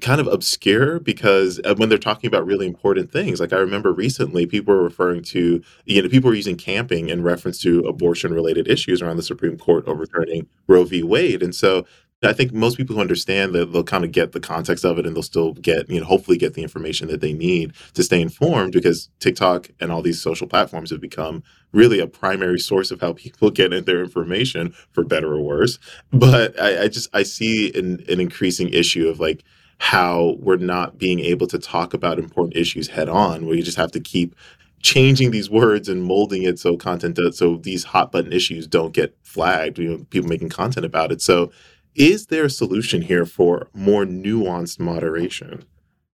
kind 0.00 0.20
of 0.20 0.26
obscure 0.26 1.00
because 1.00 1.60
uh, 1.64 1.74
when 1.76 1.88
they're 1.88 1.98
talking 1.98 2.28
about 2.28 2.46
really 2.46 2.66
important 2.66 3.10
things 3.10 3.40
like 3.40 3.52
i 3.52 3.56
remember 3.56 3.92
recently 3.92 4.46
people 4.46 4.74
were 4.74 4.82
referring 4.82 5.22
to 5.22 5.62
you 5.86 6.02
know 6.02 6.08
people 6.08 6.28
were 6.28 6.36
using 6.36 6.56
camping 6.56 7.08
in 7.08 7.22
reference 7.22 7.60
to 7.60 7.80
abortion 7.80 8.32
related 8.32 8.68
issues 8.68 9.00
around 9.00 9.16
the 9.16 9.22
supreme 9.22 9.56
court 9.56 9.86
overturning 9.86 10.46
roe 10.66 10.84
v 10.84 11.02
wade 11.02 11.42
and 11.42 11.54
so 11.54 11.84
I 12.22 12.32
think 12.32 12.52
most 12.52 12.76
people 12.76 12.96
who 12.96 13.00
understand 13.00 13.54
that 13.54 13.72
they'll 13.72 13.84
kind 13.84 14.04
of 14.04 14.10
get 14.10 14.32
the 14.32 14.40
context 14.40 14.84
of 14.84 14.98
it 14.98 15.06
and 15.06 15.14
they'll 15.14 15.22
still 15.22 15.52
get, 15.54 15.88
you 15.88 16.00
know, 16.00 16.06
hopefully 16.06 16.36
get 16.36 16.54
the 16.54 16.62
information 16.62 17.06
that 17.08 17.20
they 17.20 17.32
need 17.32 17.74
to 17.94 18.02
stay 18.02 18.20
informed 18.20 18.72
because 18.72 19.08
TikTok 19.20 19.68
and 19.78 19.92
all 19.92 20.02
these 20.02 20.20
social 20.20 20.48
platforms 20.48 20.90
have 20.90 21.00
become 21.00 21.44
really 21.72 22.00
a 22.00 22.08
primary 22.08 22.58
source 22.58 22.90
of 22.90 23.00
how 23.00 23.12
people 23.14 23.50
get 23.50 23.86
their 23.86 24.02
information 24.02 24.74
for 24.90 25.04
better 25.04 25.32
or 25.32 25.40
worse. 25.40 25.78
But 26.12 26.60
I, 26.60 26.84
I 26.84 26.88
just 26.88 27.08
I 27.14 27.22
see 27.22 27.72
an, 27.78 28.04
an 28.08 28.20
increasing 28.20 28.68
issue 28.70 29.08
of 29.08 29.20
like 29.20 29.44
how 29.78 30.36
we're 30.40 30.56
not 30.56 30.98
being 30.98 31.20
able 31.20 31.46
to 31.46 31.58
talk 31.58 31.94
about 31.94 32.18
important 32.18 32.56
issues 32.56 32.88
head 32.88 33.08
on, 33.08 33.46
where 33.46 33.56
you 33.56 33.62
just 33.62 33.76
have 33.76 33.92
to 33.92 34.00
keep 34.00 34.34
changing 34.82 35.30
these 35.30 35.50
words 35.50 35.88
and 35.88 36.02
molding 36.02 36.42
it 36.42 36.58
so 36.58 36.76
content 36.76 37.16
does, 37.16 37.36
so 37.36 37.56
these 37.56 37.84
hot 37.84 38.12
button 38.12 38.32
issues 38.32 38.66
don't 38.66 38.92
get 38.92 39.16
flagged, 39.22 39.78
you 39.78 39.90
know, 39.90 40.04
people 40.10 40.28
making 40.28 40.48
content 40.48 40.86
about 40.86 41.10
it. 41.10 41.20
So 41.20 41.50
is 41.94 42.26
there 42.26 42.44
a 42.44 42.50
solution 42.50 43.02
here 43.02 43.26
for 43.26 43.68
more 43.74 44.04
nuanced 44.04 44.78
moderation? 44.78 45.64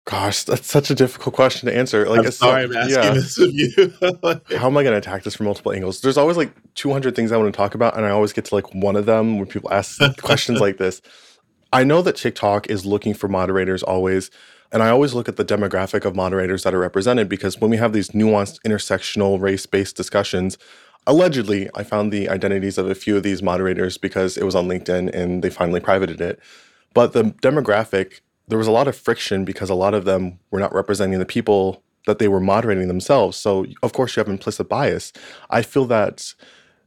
Gosh, 0.07 0.45
that's 0.45 0.67
such 0.67 0.91
a 0.91 0.95
difficult 0.95 1.35
question 1.35 1.67
to 1.69 1.75
answer. 1.75 2.07
Like, 2.09 2.27
I'm 2.27 2.31
sorry, 2.31 2.65
I'm 2.65 2.77
asking 2.77 2.95
yeah. 2.95 3.11
this 3.11 3.39
of 3.39 3.55
you. 3.55 3.93
How 4.59 4.67
am 4.67 4.77
I 4.77 4.83
going 4.83 4.93
to 4.93 4.99
attack 4.99 5.23
this 5.23 5.35
from 5.35 5.47
multiple 5.47 5.73
angles? 5.73 6.03
There's 6.03 6.19
always 6.19 6.37
like 6.37 6.53
200 6.75 7.17
things 7.17 7.33
I 7.33 7.39
want 7.39 7.53
to 7.53 7.57
talk 7.57 7.75
about, 7.75 7.97
and 7.97 8.05
I 8.05 8.11
always 8.11 8.35
get 8.35 8.45
to 8.47 8.55
like 8.55 8.75
one 8.75 8.97
of 8.97 9.07
them 9.07 9.39
when 9.39 9.47
people 9.47 9.73
ask 9.73 9.99
questions 10.23 10.61
like 10.61 10.77
this. 10.77 11.01
I 11.75 11.83
know 11.83 12.03
that 12.03 12.15
TikTok 12.15 12.71
is 12.71 12.87
looking 12.87 13.15
for 13.15 13.27
moderators 13.27 13.83
always. 13.83 14.31
And 14.71 14.81
I 14.81 14.91
always 14.91 15.13
look 15.13 15.29
at 15.29 15.35
the 15.35 15.45
demographic 15.45 16.05
of 16.05 16.15
moderators 16.15 16.63
that 16.63 16.73
are 16.73 16.79
represented 16.79 17.29
because 17.29 17.61
when 17.61 17.69
we 17.69 17.79
have 17.79 17.93
these 17.93 18.11
nuanced 18.11 18.61
intersectional 18.65 19.41
race 19.41 19.67
based 19.67 19.97
discussions, 19.97 20.57
allegedly, 21.05 21.69
I 21.75 21.83
found 21.83 22.13
the 22.13 22.29
identities 22.29 22.79
of 22.79 22.89
a 22.89 22.95
few 22.95 23.17
of 23.17 23.25
these 23.25 23.43
moderators 23.43 23.99
because 23.99 24.37
it 24.37 24.45
was 24.45 24.55
on 24.55 24.69
LinkedIn 24.69 25.13
and 25.13 25.43
they 25.43 25.51
finally 25.51 25.81
privated 25.81 26.21
it. 26.21 26.39
But 26.93 27.13
the 27.13 27.25
demographic, 27.43 28.21
there 28.47 28.59
was 28.59 28.69
a 28.69 28.73
lot 28.73 28.87
of 28.87 28.97
friction 28.97 29.45
because 29.45 29.69
a 29.69 29.75
lot 29.75 29.95
of 29.95 30.05
them 30.05 30.39
were 30.53 30.61
not 30.61 30.73
representing 30.73 31.19
the 31.19 31.27
people 31.27 31.83
that 32.07 32.21
they 32.21 32.29
were 32.29 32.41
moderating 32.41 32.87
themselves. 32.87 33.37
So, 33.37 33.67
of 33.83 33.93
course, 33.93 34.15
you 34.15 34.21
have 34.21 34.29
implicit 34.29 34.69
bias. 34.69 35.13
I 35.51 35.63
feel 35.63 35.87
that 35.87 36.35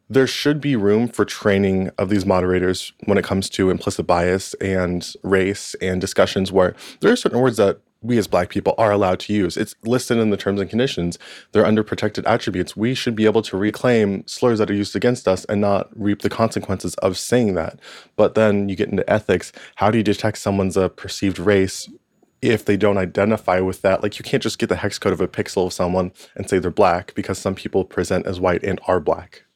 there 0.10 0.28
should 0.28 0.62
be 0.62 0.76
room 0.76 1.08
for 1.08 1.26
training 1.26 1.92
of 1.98 2.10
these 2.10 2.26
moderators 2.26 2.94
when 3.06 3.18
it 3.18 3.26
comes 3.26 3.50
to 3.50 3.70
implicit 3.70 4.08
bias 4.08 4.54
and 4.56 5.14
race 5.24 5.76
and 5.82 6.00
discussions 6.00 6.52
where 6.52 6.76
there 7.02 7.12
are 7.12 7.18
certain 7.18 7.40
words 7.40 7.58
that 7.58 7.80
we 8.02 8.18
as 8.18 8.28
black 8.28 8.50
people 8.50 8.76
are 8.78 8.92
allowed 8.92 9.20
to 9.20 9.34
use. 9.34 9.58
It's 9.58 9.76
listed 9.84 10.18
in 10.18 10.30
the 10.30 10.38
terms 10.38 10.62
and 10.62 10.70
conditions. 10.70 11.18
They're 11.52 11.66
under 11.66 11.84
protected 11.84 12.26
attributes. 12.26 12.78
We 12.78 12.94
should 12.94 13.16
be 13.16 13.26
able 13.26 13.42
to 13.42 13.58
reclaim 13.58 14.26
slurs 14.28 14.60
that 14.60 14.70
are 14.70 14.76
used 14.76 14.96
against 14.96 15.28
us 15.28 15.46
and 15.46 15.60
not 15.60 15.90
reap 16.00 16.22
the 16.22 16.30
consequences 16.30 16.94
of 16.96 17.18
saying 17.18 17.56
that. 17.56 17.80
But 18.16 18.36
then 18.36 18.70
you 18.70 18.76
get 18.76 18.90
into 18.90 19.10
ethics. 19.10 19.52
How 19.76 19.92
do 19.92 19.98
you 19.98 20.04
detect 20.04 20.38
someone's 20.38 20.78
a 20.78 20.90
perceived 20.90 21.40
race 21.40 21.90
if 22.42 22.64
they 22.64 22.78
don't 22.78 23.00
identify 23.00 23.60
with 23.60 23.82
that? 23.82 24.04
Like 24.04 24.20
you 24.20 24.24
can't 24.24 24.44
just 24.44 24.60
get 24.60 24.70
the 24.70 24.76
hex 24.78 25.00
code 25.00 25.14
of 25.14 25.20
a 25.20 25.28
pixel 25.28 25.66
of 25.66 25.74
someone 25.74 26.12
and 26.36 26.48
say 26.48 26.60
they're 26.60 26.72
black 26.72 27.14
because 27.16 27.40
some 27.40 27.56
people 27.56 27.84
present 27.84 28.28
as 28.28 28.40
white 28.40 28.64
and 28.64 28.80
are 28.88 29.00
black. 29.00 29.47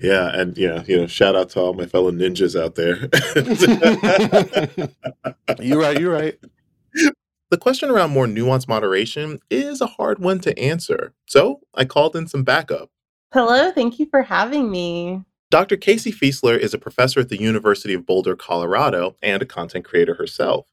Yeah, 0.00 0.28
and 0.28 0.56
yeah, 0.56 0.82
you 0.86 0.96
know, 0.96 1.06
shout 1.06 1.36
out 1.36 1.50
to 1.50 1.60
all 1.60 1.74
my 1.74 1.86
fellow 1.86 2.10
ninjas 2.10 2.58
out 2.58 2.74
there. 2.74 3.08
you're 5.60 5.80
right, 5.80 6.00
you're 6.00 6.12
right. 6.12 6.38
The 7.50 7.58
question 7.58 7.90
around 7.90 8.10
more 8.10 8.26
nuanced 8.26 8.68
moderation 8.68 9.40
is 9.50 9.80
a 9.80 9.86
hard 9.86 10.18
one 10.18 10.38
to 10.40 10.58
answer. 10.58 11.12
So 11.26 11.60
I 11.74 11.84
called 11.84 12.16
in 12.16 12.28
some 12.28 12.44
backup. 12.44 12.90
Hello, 13.32 13.70
thank 13.72 13.98
you 13.98 14.06
for 14.06 14.22
having 14.22 14.70
me. 14.70 15.22
Dr. 15.50 15.76
Casey 15.76 16.12
Fiesler 16.12 16.56
is 16.56 16.72
a 16.74 16.78
professor 16.78 17.20
at 17.20 17.28
the 17.28 17.40
University 17.40 17.92
of 17.92 18.06
Boulder, 18.06 18.36
Colorado, 18.36 19.16
and 19.20 19.42
a 19.42 19.46
content 19.46 19.84
creator 19.84 20.14
herself. 20.14 20.68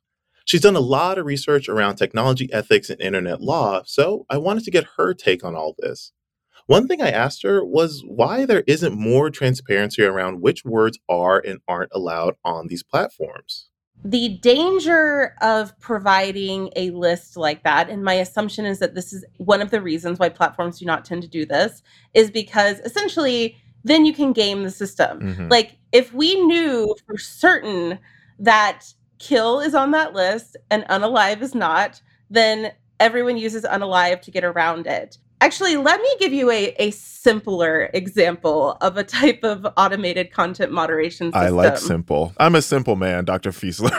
She's 0.45 0.61
done 0.61 0.75
a 0.75 0.79
lot 0.79 1.17
of 1.17 1.25
research 1.25 1.67
around 1.67 1.95
technology 1.95 2.47
ethics 2.53 2.89
and 2.89 3.01
internet 3.01 3.41
law, 3.41 3.81
so 3.85 4.25
I 4.29 4.37
wanted 4.37 4.63
to 4.65 4.71
get 4.71 4.87
her 4.97 5.13
take 5.13 5.43
on 5.43 5.55
all 5.55 5.75
this. 5.79 6.13
One 6.67 6.87
thing 6.87 7.01
I 7.01 7.09
asked 7.09 7.43
her 7.43 7.63
was 7.65 8.03
why 8.05 8.45
there 8.45 8.63
isn't 8.67 8.93
more 8.93 9.29
transparency 9.29 10.03
around 10.03 10.41
which 10.41 10.65
words 10.65 10.99
are 11.09 11.39
and 11.39 11.59
aren't 11.67 11.91
allowed 11.93 12.35
on 12.43 12.67
these 12.67 12.83
platforms. 12.83 13.69
The 14.03 14.37
danger 14.41 15.33
of 15.41 15.77
providing 15.79 16.69
a 16.75 16.91
list 16.91 17.35
like 17.35 17.63
that 17.63 17.89
and 17.89 18.03
my 18.03 18.13
assumption 18.15 18.65
is 18.65 18.79
that 18.79 18.95
this 18.95 19.11
is 19.11 19.25
one 19.37 19.61
of 19.61 19.71
the 19.71 19.81
reasons 19.81 20.19
why 20.19 20.29
platforms 20.29 20.79
do 20.79 20.85
not 20.85 21.03
tend 21.03 21.23
to 21.23 21.27
do 21.27 21.45
this 21.45 21.81
is 22.13 22.29
because 22.29 22.79
essentially 22.79 23.57
then 23.83 24.05
you 24.05 24.13
can 24.13 24.33
game 24.33 24.63
the 24.63 24.71
system. 24.71 25.19
Mm-hmm. 25.21 25.47
like 25.47 25.77
if 25.93 26.13
we 26.13 26.35
knew 26.45 26.93
for 27.07 27.17
certain 27.17 27.97
that 28.39 28.93
kill 29.19 29.61
is 29.61 29.73
on 29.73 29.91
that 29.91 30.13
list 30.13 30.57
and 30.69 30.83
unalive 30.89 31.41
is 31.41 31.55
not 31.55 32.01
then 32.29 32.73
everyone 32.99 33.37
uses 33.37 33.63
unalive 33.63 34.21
to 34.21 34.31
get 34.31 34.43
around 34.43 34.85
it 34.85 35.17
Actually, 35.39 35.77
let 35.77 36.01
me 36.01 36.09
give 36.19 36.33
you 36.33 36.49
a, 36.49 36.73
a 36.79 36.91
simpler 36.91 37.91
example 37.93 38.71
of 38.81 38.97
a 38.97 39.03
type 39.03 39.43
of 39.43 39.67
automated 39.77 40.31
content 40.31 40.71
moderation 40.71 41.27
system. 41.27 41.41
I 41.41 41.49
like 41.49 41.77
simple. 41.77 42.33
I'm 42.37 42.55
a 42.55 42.61
simple 42.61 42.95
man, 42.95 43.25
Dr. 43.25 43.51
Fiesler. 43.51 43.91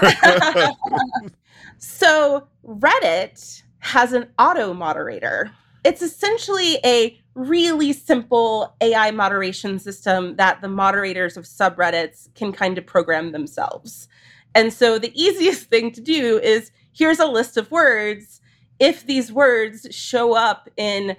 so, 1.79 2.49
Reddit 2.67 3.63
has 3.79 4.13
an 4.13 4.27
auto 4.39 4.75
moderator. 4.75 5.53
It's 5.85 6.03
essentially 6.03 6.79
a 6.85 7.17
really 7.35 7.93
simple 7.93 8.75
AI 8.81 9.13
moderation 9.13 9.79
system 9.79 10.35
that 10.37 10.61
the 10.61 10.69
moderators 10.69 11.37
of 11.37 11.45
subreddits 11.45 12.35
can 12.35 12.51
kind 12.51 12.77
of 12.79 12.85
program 12.85 13.31
themselves. 13.31 14.09
And 14.57 14.73
so, 14.73 14.99
the 14.99 15.13
easiest 15.15 15.71
thing 15.71 15.93
to 15.93 16.01
do 16.01 16.41
is 16.41 16.73
here's 16.93 17.21
a 17.21 17.27
list 17.27 17.57
of 17.57 17.71
words 17.71 18.38
if 18.79 19.07
these 19.07 19.33
words 19.33 19.87
show 19.91 20.35
up 20.35 20.69
in 20.77 21.17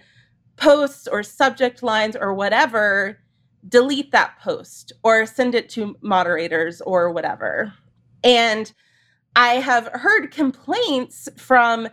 posts 0.57 1.07
or 1.07 1.23
subject 1.23 1.81
lines 1.83 2.15
or 2.19 2.33
whatever, 2.33 3.19
delete 3.67 4.11
that 4.11 4.39
post 4.39 4.91
or 5.03 5.25
send 5.25 5.55
it 5.55 5.69
to 5.69 5.97
moderators 6.01 6.81
or 6.81 7.11
whatever. 7.11 7.73
And 8.23 8.71
I 9.35 9.55
have 9.55 9.89
heard 9.93 10.31
complaints 10.31 11.29
from 11.37 11.87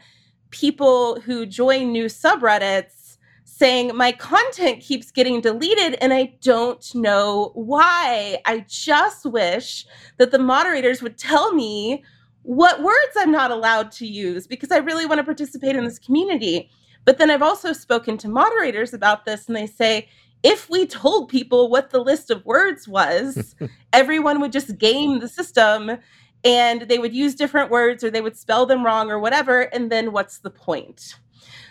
people 0.51 1.21
who 1.21 1.47
join 1.47 1.93
new 1.93 2.07
subreddits 2.07 3.19
saying 3.45 3.97
my 3.97 4.13
content 4.13 4.83
keeps 4.83 5.11
getting 5.11 5.41
deleted 5.41 5.97
and 6.01 6.13
I 6.13 6.35
don't 6.43 6.95
know 6.95 7.53
why. 7.55 8.39
I 8.45 8.65
just 8.69 9.25
wish 9.25 9.87
that 10.19 10.31
the 10.31 10.39
moderators 10.39 11.03
would 11.03 11.17
tell 11.17 11.53
me 11.55 12.05
what 12.47 12.81
words 12.81 13.17
I'm 13.17 13.33
not 13.33 13.51
allowed 13.51 13.91
to 13.93 14.07
use 14.07 14.47
because 14.47 14.71
I 14.71 14.79
really 14.79 15.05
want 15.05 15.19
to 15.19 15.25
participate 15.25 15.75
in 15.75 15.85
this 15.85 15.99
community. 15.99 16.71
But 17.05 17.19
then 17.19 17.29
I've 17.31 17.43
also 17.43 17.73
spoken 17.73 18.17
to 18.19 18.29
moderators 18.29 18.95
about 18.95 19.25
this, 19.25 19.49
and 19.49 19.57
they 19.57 19.67
say, 19.67 20.09
if 20.45 20.71
we 20.71 20.87
told 20.87 21.29
people 21.29 21.69
what 21.69 21.91
the 21.91 21.99
list 21.99 22.31
of 22.31 22.47
words 22.47 22.87
was, 22.87 23.57
everyone 23.93 24.41
would 24.41 24.53
just 24.53 24.79
game 24.79 25.19
the 25.19 25.29
system 25.29 25.99
and 26.45 26.83
they 26.83 26.99
would 26.99 27.15
use 27.15 27.35
different 27.35 27.71
words 27.71 28.05
or 28.05 28.11
they 28.11 28.21
would 28.21 28.37
spell 28.37 28.65
them 28.65 28.85
wrong 28.85 29.11
or 29.11 29.19
whatever. 29.19 29.63
And 29.63 29.91
then 29.91 30.13
what's 30.13 30.39
the 30.39 30.51
point? 30.51 31.17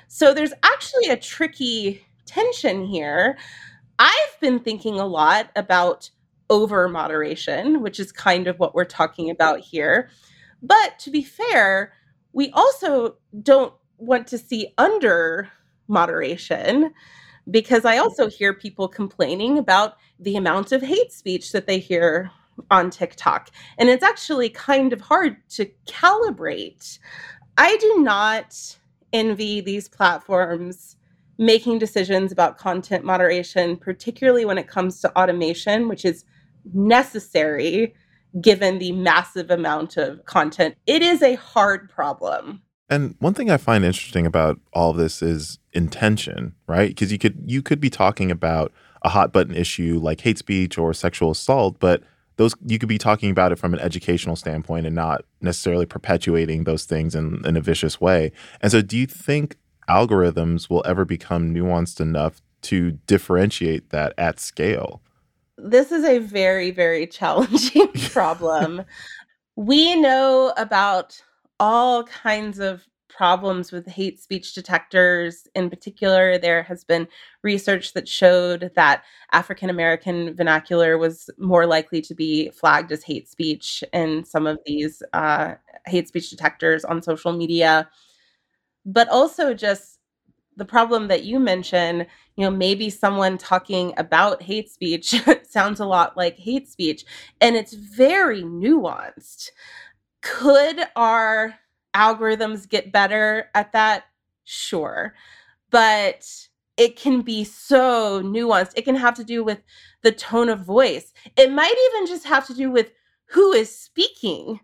So 0.10 0.34
there's 0.34 0.54
actually 0.64 1.08
a 1.08 1.16
tricky 1.16 2.06
tension 2.26 2.86
here. 2.86 3.38
I've 3.98 4.40
been 4.42 4.60
thinking 4.60 5.00
a 5.00 5.06
lot 5.06 5.52
about 5.56 6.10
over 6.50 6.90
moderation, 6.90 7.82
which 7.82 8.00
is 8.00 8.12
kind 8.12 8.48
of 8.48 8.60
what 8.60 8.76
we're 8.76 8.84
talking 8.84 9.30
about 9.30 9.62
here. 9.62 10.10
But 10.62 11.00
to 11.00 11.12
be 11.12 11.24
fair, 11.24 11.94
we 12.34 12.52
also 12.52 13.18
don't 13.44 13.74
want 13.98 14.28
to 14.28 14.38
see 14.38 14.74
under 14.78 15.50
moderation 15.88 16.94
because 17.50 17.86
I 17.86 17.98
also 17.98 18.28
hear 18.28 18.54
people 18.54 18.88
complaining 18.88 19.58
about 19.58 19.98
the 20.20 20.36
amount 20.36 20.72
of 20.72 20.82
hate 20.82 21.12
speech 21.12 21.52
that 21.52 21.68
they 21.68 21.80
hear 21.80 22.32
on 22.72 22.90
TikTok. 22.90 23.50
And 23.78 23.90
it's 23.90 24.04
actually 24.04 24.50
kind 24.50 24.94
of 24.94 25.02
hard 25.02 25.38
to 25.50 25.70
calibrate. 25.88 27.00
I 27.58 27.78
do 27.78 27.98
not 28.00 28.78
envy 29.14 29.62
these 29.62 29.88
platforms 29.88 30.98
making 31.38 31.80
decisions 31.80 32.32
about 32.32 32.58
content 32.58 33.04
moderation, 33.04 33.78
particularly 33.78 34.46
when 34.46 34.58
it 34.58 34.68
comes 34.68 35.02
to 35.02 35.20
automation, 35.20 35.88
which 35.88 36.06
is 36.06 36.26
necessary 36.74 37.94
given 38.42 38.80
the 38.80 38.92
massive 38.92 39.50
amount 39.50 39.98
of 39.98 40.24
content. 40.26 40.76
It 40.86 41.02
is 41.02 41.22
a 41.22 41.36
hard 41.36 41.90
problem. 41.90 42.62
And 42.90 43.16
one 43.20 43.34
thing 43.34 43.50
I 43.50 43.58
find 43.58 43.84
interesting 43.84 44.26
about 44.26 44.60
all 44.74 44.92
of 44.92 44.98
this 44.98 45.22
is 45.22 45.60
intention, 45.74 46.54
right? 46.68 46.90
Because 46.90 47.12
you 47.12 47.18
could 47.18 47.44
you 47.46 47.62
could 47.62 47.80
be 47.80 47.90
talking 47.90 48.30
about 48.30 48.72
a 49.04 49.10
hot 49.10 49.32
button 49.32 49.56
issue 49.56 50.00
like 50.02 50.22
hate 50.22 50.38
speech 50.38 50.78
or 50.78 50.94
sexual 50.94 51.32
assault, 51.32 51.80
but 51.80 52.04
those 52.38 52.54
you 52.66 52.78
could 52.78 52.90
be 52.90 52.98
talking 52.98 53.32
about 53.32 53.52
it 53.52 53.58
from 53.58 53.74
an 53.74 53.80
educational 53.80 54.36
standpoint 54.36 54.86
and 54.86 54.96
not 54.96 55.24
necessarily 55.42 55.86
perpetuating 55.86 56.66
those 56.66 56.86
things 56.86 57.16
in, 57.16 57.42
in 57.46 57.58
a 57.58 57.62
vicious 57.62 58.00
way. 58.00 58.32
And 58.62 58.72
so 58.72 58.82
do 58.82 58.98
you 58.98 59.08
think 59.08 59.58
algorithms 59.90 60.70
will 60.70 60.84
ever 60.86 61.06
become 61.06 61.54
nuanced 61.54 62.00
enough 62.00 62.42
to 62.64 62.92
differentiate 63.08 63.90
that 63.90 64.14
at 64.18 64.40
scale? 64.40 65.02
This 65.58 65.92
is 65.92 66.04
a 66.04 66.20
very, 66.20 66.72
very 66.72 67.08
challenging 67.20 67.88
problem. 68.12 68.84
we 69.56 69.96
know 69.96 70.54
about 70.58 71.22
all 71.60 72.04
kinds 72.04 72.60
of 72.60 72.86
problems 73.16 73.72
with 73.72 73.88
hate 73.88 74.20
speech 74.20 74.54
detectors. 74.54 75.48
In 75.56 75.70
particular, 75.70 76.38
there 76.38 76.64
has 76.64 76.84
been 76.84 77.08
research 77.44 77.94
that 77.94 78.08
showed 78.08 78.72
that 78.76 79.04
African 79.32 79.70
American 79.70 80.36
vernacular 80.36 80.98
was 80.98 81.30
more 81.38 81.66
likely 81.66 82.02
to 82.02 82.14
be 82.14 82.50
flagged 82.50 82.92
as 82.92 83.04
hate 83.04 83.30
speech 83.30 83.84
in 83.94 84.26
some 84.26 84.46
of 84.46 84.60
these 84.66 85.02
uh, 85.14 85.54
hate 85.86 86.10
speech 86.10 86.30
detectors 86.30 86.84
on 86.84 87.02
social 87.02 87.32
media. 87.32 87.90
But 88.86 89.08
also, 89.10 89.54
just 89.54 89.95
the 90.58 90.66
problem 90.66 91.08
that 91.08 91.24
you 91.24 91.40
mentioned, 91.40 92.08
you 92.36 92.46
know, 92.46 92.52
maybe 92.52 92.90
someone 92.90 93.38
talking 93.38 93.94
about 93.98 94.42
hate 94.42 94.70
speech 94.70 95.16
sounds 95.44 95.80
a 95.80 95.86
lot 95.86 96.16
like 96.18 96.38
hate 96.38 96.68
speech, 96.68 97.06
and 97.42 97.56
it's 97.56 97.74
very 97.74 98.44
nuanced. 98.44 99.52
Could 100.22 100.80
our 100.96 101.56
algorithms 101.96 102.68
get 102.68 102.92
better 102.92 103.50
at 103.54 103.72
that? 103.74 104.06
Sure. 104.44 105.14
But 105.72 106.28
it 106.78 106.96
can 106.96 107.22
be 107.22 107.44
so 107.44 108.22
nuanced. 108.22 108.74
It 108.76 108.84
can 108.84 108.96
have 108.96 109.16
to 109.16 109.24
do 109.24 109.44
with 109.44 109.62
the 110.04 110.12
tone 110.12 110.50
of 110.50 110.60
voice. 110.60 111.14
It 111.38 111.52
might 111.52 111.76
even 111.92 112.08
just 112.08 112.26
have 112.26 112.46
to 112.48 112.54
do 112.54 112.70
with 112.70 112.92
who 113.26 113.54
is 113.54 113.76
speaking. 113.76 114.60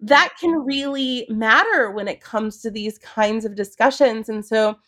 That 0.00 0.34
can 0.38 0.50
mm-hmm. 0.50 0.66
really 0.66 1.26
matter 1.28 1.90
when 1.90 2.08
it 2.08 2.20
comes 2.20 2.60
to 2.62 2.70
these 2.70 2.98
kinds 2.98 3.44
of 3.44 3.54
discussions. 3.54 4.28
And 4.28 4.44
so, 4.44 4.78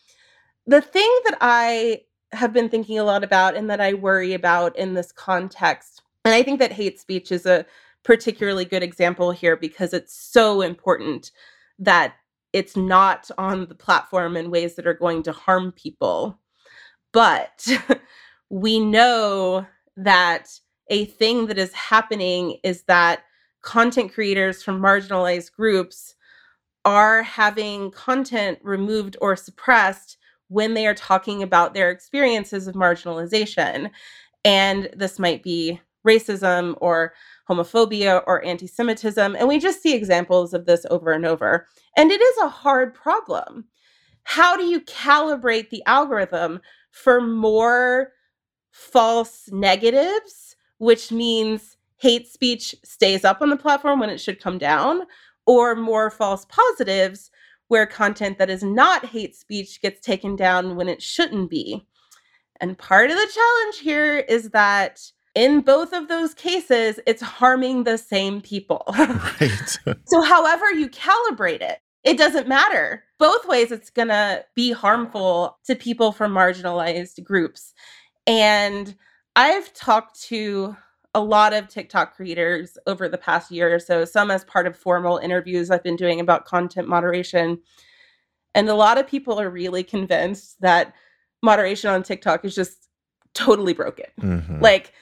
the 0.69 0.83
thing 0.83 1.11
that 1.25 1.39
I 1.41 2.03
have 2.33 2.53
been 2.53 2.69
thinking 2.69 2.99
a 2.99 3.05
lot 3.05 3.25
about 3.25 3.57
and 3.57 3.71
that 3.71 3.81
I 3.81 3.95
worry 3.95 4.35
about 4.35 4.77
in 4.77 4.93
this 4.93 5.11
context, 5.13 6.03
and 6.27 6.35
I 6.35 6.43
think 6.43 6.61
that 6.61 6.73
hate 6.73 7.01
speech 7.01 7.33
is 7.33 7.47
a 7.47 7.65
particularly 8.05 8.67
good 8.67 8.83
example 8.83 9.33
here 9.33 9.57
because 9.57 9.95
it's 9.95 10.15
so 10.15 10.61
important 10.61 11.33
that 11.79 12.17
it's 12.53 12.77
not 12.77 13.31
on 13.39 13.67
the 13.67 13.75
platform 13.75 14.37
in 14.37 14.51
ways 14.51 14.75
that 14.77 14.87
are 14.87 14.95
going 14.95 15.23
to 15.23 15.33
harm 15.33 15.73
people. 15.73 16.39
But 17.13 17.67
we 18.51 18.79
know 18.79 19.67
that 19.97 20.51
a 20.91 21.07
thing 21.07 21.47
that 21.47 21.59
is 21.59 21.73
happening 21.73 22.59
is 22.63 22.83
that 22.85 23.25
content 23.63 24.13
creators 24.13 24.63
from 24.63 24.81
marginalized 24.81 25.53
groups 25.53 26.15
are 26.85 27.23
having 27.23 27.91
content 27.91 28.59
removed 28.63 29.17
or 29.23 29.35
suppressed 29.35 30.19
when 30.49 30.75
they 30.75 30.87
are 30.87 30.95
talking 30.95 31.43
about 31.43 31.75
their 31.75 31.91
experiences 31.91 32.67
of 32.67 32.75
marginalization. 32.75 33.91
And 34.45 34.89
this 34.95 35.19
might 35.19 35.43
be 35.43 35.81
racism 36.07 36.75
or 36.81 37.13
homophobia 37.49 38.23
or 38.27 38.45
anti 38.45 38.67
Semitism. 38.67 39.37
And 39.37 39.49
we 39.49 39.59
just 39.59 39.83
see 39.83 39.95
examples 39.95 40.55
of 40.55 40.67
this 40.67 40.87
over 40.91 41.13
and 41.13 41.27
over. 41.27 41.67
And 41.97 42.11
it 42.11 42.21
is 42.21 42.39
a 42.39 42.49
hard 42.49 42.95
problem. 42.95 43.67
How 44.25 44.57
do 44.57 44.65
you 44.65 44.81
calibrate 44.83 45.71
the 45.71 45.83
algorithm 45.87 46.61
for 46.91 47.21
more 47.21 48.13
false 48.71 49.49
negatives, 49.51 50.57
which 50.79 51.11
means 51.11 51.77
hate 51.97 52.29
speech 52.29 52.75
stays 52.85 53.25
up 53.25 53.43
on 53.43 53.51
the 53.51 53.57
platform 53.57 54.01
when 54.01 54.11
it 54.11 54.21
should 54.21 54.41
come 54.41 54.59
down, 54.59 55.03
or 55.47 55.75
more 55.75 56.11
false 56.11 56.45
positives, 56.47 57.31
where 57.69 57.87
content 57.87 58.39
that 58.39 58.51
is 58.51 58.63
not 58.63 59.05
hate 59.07 59.37
speech 59.37 59.81
gets 59.81 60.01
taken 60.01 60.37
down 60.37 60.77
when 60.77 60.89
it 60.89 61.03
shouldn't 61.03 61.51
be. 61.51 61.87
And 62.61 62.77
part 62.77 63.11
of 63.11 63.17
the 63.17 63.33
challenge 63.33 63.79
here 63.79 64.19
is 64.19 64.51
that 64.51 65.01
in 65.35 65.61
both 65.61 65.93
of 65.93 66.09
those 66.09 66.35
cases, 66.35 66.99
it's 67.07 67.23
harming 67.23 67.85
the 67.85 67.99
same 67.99 68.41
people. 68.41 68.85
Right. 68.99 69.79
so, 70.07 70.23
however 70.23 70.73
you 70.73 70.89
calibrate 70.89 71.61
it, 71.61 71.79
it 72.03 72.19
doesn't 72.19 72.49
matter. 72.49 73.05
Both 73.19 73.47
ways, 73.47 73.71
it's 73.71 73.91
going 73.91 74.09
to 74.09 74.45
be 74.55 74.73
harmful 74.73 75.59
to 75.67 75.77
people 75.77 76.13
from 76.13 76.33
marginalized 76.33 77.23
groups. 77.23 77.75
And 78.27 78.95
I've 79.37 79.73
talked 79.75 80.21
to 80.23 80.77
a 81.15 81.21
lot 81.21 81.53
of 81.55 81.69
TikTok 81.69 82.15
creators 82.15 82.77
over 82.87 83.09
the 83.09 83.19
past 83.19 83.51
year 83.51 83.75
or 83.75 83.79
so, 83.79 84.05
some 84.05 84.31
as 84.31 84.45
part 84.45 84.67
of 84.67 84.77
formal 84.77 85.19
interviews 85.19 85.71
I've 85.71 85.83
been 85.83 85.97
doing 85.97 86.21
about 86.21 86.45
content 86.45 86.89
moderation. 86.89 87.61
And 88.55 88.69
a 88.69 88.75
lot 88.75 88.99
of 88.99 89.07
people 89.07 89.41
are 89.41 89.51
really 89.51 89.83
convinced 89.83 90.61
that 90.61 90.95
moderation 91.43 91.91
on 91.91 92.03
TikTok 92.03 92.45
is 92.45 92.55
just 92.55 92.89
totally 93.35 93.73
broken. 93.73 94.07
Mhm. 94.21 94.61
Like, 94.61 94.93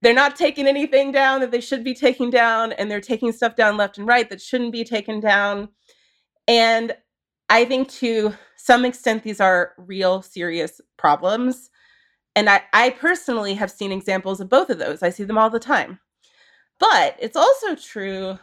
they're 0.00 0.14
not 0.14 0.34
taking 0.34 0.66
anything 0.66 1.12
down 1.12 1.40
that 1.40 1.52
they 1.52 1.60
should 1.60 1.84
be 1.84 1.94
taking 1.94 2.28
down, 2.30 2.72
and 2.72 2.90
they're 2.90 3.00
taking 3.00 3.30
stuff 3.30 3.54
down 3.54 3.76
left 3.76 3.98
and 3.98 4.06
right 4.06 4.28
that 4.30 4.40
shouldn't 4.40 4.72
be 4.72 4.82
taken 4.82 5.20
down. 5.20 5.68
And 6.48 6.96
I 7.48 7.64
think 7.64 7.88
to 7.92 8.34
some 8.56 8.84
extent, 8.84 9.22
these 9.22 9.40
are 9.40 9.74
real 9.78 10.22
serious 10.22 10.80
problems. 10.96 11.70
And 12.34 12.48
I, 12.48 12.62
I 12.72 12.90
personally 12.90 13.54
have 13.54 13.70
seen 13.70 13.92
examples 13.92 14.40
of 14.40 14.48
both 14.48 14.70
of 14.70 14.78
those. 14.78 15.02
I 15.02 15.10
see 15.10 15.24
them 15.24 15.38
all 15.38 15.50
the 15.50 15.58
time. 15.58 16.00
But 16.78 17.16
it's 17.20 17.36
also 17.36 17.74
true 17.74 18.38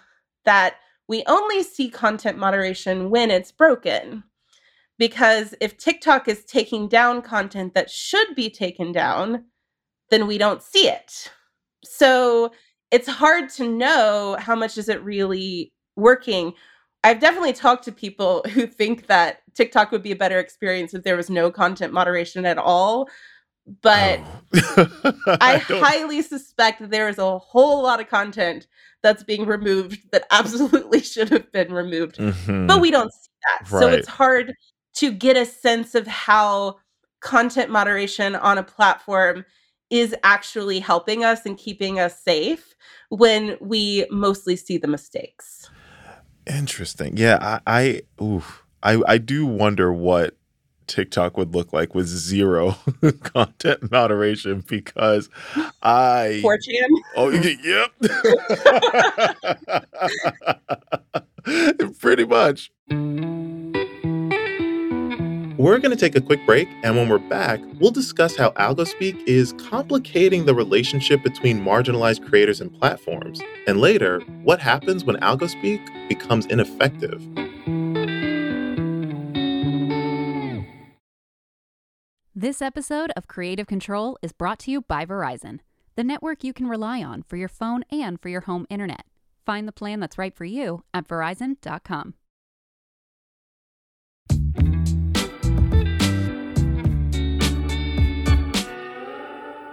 that 0.45 0.75
we 1.07 1.23
only 1.27 1.63
see 1.63 1.89
content 1.89 2.37
moderation 2.37 3.09
when 3.09 3.31
it's 3.31 3.51
broken. 3.51 4.23
Because 4.97 5.55
if 5.59 5.77
TikTok 5.77 6.27
is 6.27 6.45
taking 6.45 6.87
down 6.87 7.21
content 7.21 7.73
that 7.73 7.89
should 7.89 8.35
be 8.35 8.49
taken 8.49 8.91
down, 8.91 9.45
then 10.09 10.27
we 10.27 10.37
don't 10.37 10.61
see 10.61 10.87
it. 10.87 11.31
So 11.83 12.51
it's 12.91 13.07
hard 13.07 13.49
to 13.51 13.67
know 13.67 14.37
how 14.39 14.55
much 14.55 14.77
is 14.77 14.89
it 14.89 15.03
really 15.03 15.73
working. 15.95 16.53
I've 17.03 17.19
definitely 17.19 17.53
talked 17.53 17.85
to 17.85 17.91
people 17.91 18.43
who 18.53 18.67
think 18.67 19.07
that 19.07 19.39
TikTok 19.55 19.91
would 19.91 20.03
be 20.03 20.11
a 20.11 20.17
better 20.17 20.39
experience 20.39 20.93
if 20.93 21.03
there 21.03 21.17
was 21.17 21.29
no 21.29 21.51
content 21.51 21.93
moderation 21.93 22.45
at 22.45 22.57
all. 22.57 23.09
But 23.81 24.19
Oh. 24.21 24.35
I 25.41 25.63
don't- 25.67 25.83
highly 25.83 26.21
suspect 26.21 26.79
that 26.81 26.89
there 26.89 27.07
is 27.09 27.17
a 27.19 27.37
whole 27.37 27.83
lot 27.83 27.99
of 27.99 28.07
content 28.09 28.67
that's 29.03 29.23
being 29.23 29.45
removed 29.45 30.11
that 30.11 30.25
absolutely 30.31 31.01
should 31.01 31.29
have 31.29 31.51
been 31.51 31.71
removed. 31.71 32.17
Mhm. 32.17 32.67
But 32.67 32.81
we 32.81 32.89
don't 32.91 33.11
see 33.13 33.29
that. 33.47 33.67
So 33.67 33.87
it's 33.89 34.07
hard 34.07 34.53
to 34.95 35.11
get 35.11 35.37
a 35.37 35.45
sense 35.45 35.93
of 35.95 36.07
how 36.07 36.77
content 37.21 37.69
moderation 37.69 38.35
on 38.35 38.57
a 38.57 38.63
platform 38.63 39.45
is 39.89 40.15
actually 40.23 40.79
helping 40.79 41.23
us 41.23 41.45
and 41.45 41.57
keeping 41.57 41.99
us 41.99 42.19
safe 42.23 42.75
when 43.09 43.57
we 43.61 44.05
mostly 44.09 44.55
see 44.55 44.77
the 44.77 44.87
mistakes. 44.87 45.69
Interesting. 46.47 47.17
Yeah, 47.17 47.59
I, 47.67 48.01
I, 48.19 48.23
oof, 48.23 48.63
I, 48.83 49.01
I 49.07 49.17
do 49.19 49.45
wonder 49.45 49.93
what 49.93 50.35
TikTok 50.89 51.37
would 51.37 51.55
look 51.55 51.71
like 51.71 51.95
with 51.95 52.07
zero 52.07 52.75
content 53.23 53.89
moderation 53.91 54.65
because 54.67 55.29
I, 55.81 56.41
4chan? 56.43 56.87
oh, 57.15 57.29
yep, 57.63 57.91
pretty 61.99 62.25
much. 62.25 62.71
We're 65.59 65.77
going 65.77 65.91
to 65.91 65.97
take 65.97 66.15
a 66.15 66.21
quick 66.21 66.45
break, 66.45 66.69
and 66.83 66.95
when 66.95 67.09
we're 67.09 67.19
back, 67.19 67.59
we'll 67.81 67.91
discuss 67.91 68.37
how 68.37 68.51
AlgoSpeak 68.51 69.21
is 69.27 69.53
complicating 69.69 70.45
the 70.45 70.55
relationship 70.55 71.21
between 71.21 71.59
marginalized 71.59 72.25
creators 72.27 72.61
and 72.61 72.73
platforms, 72.79 73.41
and 73.67 73.81
later, 73.81 74.21
what 74.43 74.61
happens 74.61 75.03
when 75.03 75.17
AlgoSpeak 75.17 76.07
becomes 76.07 76.45
ineffective. 76.45 77.21
This 82.41 82.61
episode 82.61 83.11
of 83.17 83.27
Creative 83.27 83.67
Control 83.67 84.17
is 84.21 84.31
brought 84.31 84.59
to 84.59 84.71
you 84.71 84.79
by 84.79 85.05
Verizon, 85.05 85.59
the 85.97 86.05
network 86.05 86.41
you 86.41 86.53
can 86.53 86.67
rely 86.67 87.03
on 87.03 87.21
for 87.21 87.35
your 87.35 87.49
phone 87.49 87.83
and 87.91 88.17
for 88.17 88.29
your 88.29 88.39
home 88.39 88.65
internet. 88.69 89.03
Find 89.45 89.67
the 89.67 89.73
plan 89.73 89.99
that's 89.99 90.17
right 90.17 90.33
for 90.33 90.45
you 90.45 90.85
at 90.93 91.05
verizon.com. 91.05 92.13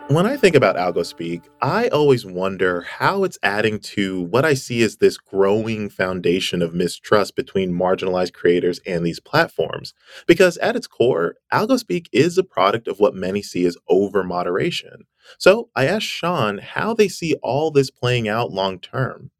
When 0.08 0.24
I 0.24 0.36
think 0.36 0.54
about 0.54 0.76
AlgoSpeak, 0.76 1.42
I 1.60 1.88
always 1.88 2.24
wonder 2.24 2.82
how 2.82 3.24
it's 3.24 3.40
adding 3.42 3.80
to 3.80 4.22
what 4.22 4.44
I 4.44 4.54
see 4.54 4.84
as 4.84 4.98
this 4.98 5.18
growing 5.18 5.88
foundation 5.88 6.62
of 6.62 6.72
mistrust 6.72 7.34
between 7.34 7.76
marginalized 7.76 8.32
creators 8.32 8.78
and 8.86 9.04
these 9.04 9.18
platforms. 9.18 9.94
Because 10.28 10.58
at 10.58 10.76
its 10.76 10.86
core, 10.86 11.34
AlgoSpeak 11.52 12.06
is 12.12 12.38
a 12.38 12.44
product 12.44 12.86
of 12.86 13.00
what 13.00 13.16
many 13.16 13.42
see 13.42 13.66
as 13.66 13.76
over 13.88 14.22
moderation. 14.22 15.06
So 15.38 15.70
I 15.74 15.86
asked 15.86 16.06
Sean 16.06 16.58
how 16.58 16.94
they 16.94 17.08
see 17.08 17.34
all 17.42 17.72
this 17.72 17.90
playing 17.90 18.28
out 18.28 18.52
long 18.52 18.78
term. 18.78 19.32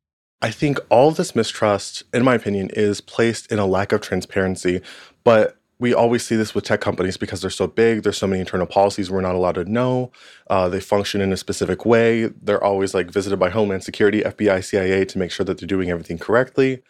I 0.42 0.50
think 0.50 0.80
all 0.90 1.12
this 1.12 1.36
mistrust, 1.36 2.02
in 2.12 2.24
my 2.24 2.34
opinion, 2.34 2.70
is 2.72 3.00
placed 3.00 3.52
in 3.52 3.60
a 3.60 3.66
lack 3.66 3.92
of 3.92 4.00
transparency. 4.00 4.82
But 5.22 5.55
we 5.78 5.92
always 5.92 6.24
see 6.24 6.36
this 6.36 6.54
with 6.54 6.64
tech 6.64 6.80
companies 6.80 7.16
because 7.16 7.42
they're 7.42 7.50
so 7.50 7.66
big. 7.66 8.02
There's 8.02 8.16
so 8.16 8.26
many 8.26 8.40
internal 8.40 8.66
policies 8.66 9.10
we're 9.10 9.20
not 9.20 9.34
allowed 9.34 9.56
to 9.56 9.64
know. 9.64 10.10
Uh, 10.48 10.68
they 10.68 10.80
function 10.80 11.20
in 11.20 11.32
a 11.32 11.36
specific 11.36 11.84
way. 11.84 12.26
They're 12.26 12.62
always 12.62 12.94
like 12.94 13.10
visited 13.10 13.38
by 13.38 13.50
Homeland 13.50 13.84
Security, 13.84 14.22
FBI, 14.22 14.64
CIA 14.64 15.04
to 15.04 15.18
make 15.18 15.30
sure 15.30 15.44
that 15.44 15.58
they're 15.58 15.66
doing 15.66 15.90
everything 15.90 16.18
correctly. 16.18 16.82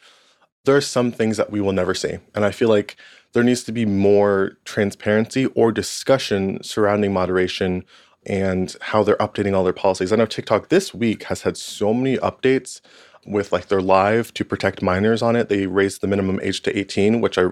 There 0.65 0.77
are 0.77 0.81
some 0.81 1.11
things 1.11 1.37
that 1.37 1.51
we 1.51 1.61
will 1.61 1.73
never 1.73 1.95
see. 1.95 2.19
And 2.35 2.45
I 2.45 2.51
feel 2.53 2.69
like 2.69 2.97
there 3.33 3.43
needs 3.43 3.65
to 3.65 3.73
be 3.73 3.87
more 3.87 4.53
transparency 4.65 5.47
or 5.47 5.73
discussion 5.73 6.63
surrounding 6.63 7.13
moderation 7.13 7.85
and 8.25 8.75
how 8.81 9.03
they're 9.03 9.17
updating 9.17 9.55
all 9.55 9.65
their 9.65 9.73
policies. 9.73 10.13
I 10.13 10.17
know 10.17 10.27
TikTok 10.27 10.69
this 10.69 10.93
week 10.93 11.25
has 11.25 11.43
had 11.43 11.57
so 11.57 11.95
many 11.95 12.19
updates 12.19 12.81
with 13.27 13.53
like 13.53 13.69
their 13.69 13.83
live 13.83 14.33
to 14.35 14.45
protect 14.45 14.83
minors 14.83 15.23
on 15.23 15.37
it. 15.37 15.49
They 15.49 15.67
raised 15.67 16.01
the 16.01 16.07
minimum 16.07 16.41
age 16.43 16.63
to 16.63 16.77
18, 16.77 17.21
which 17.21 17.39
I, 17.39 17.49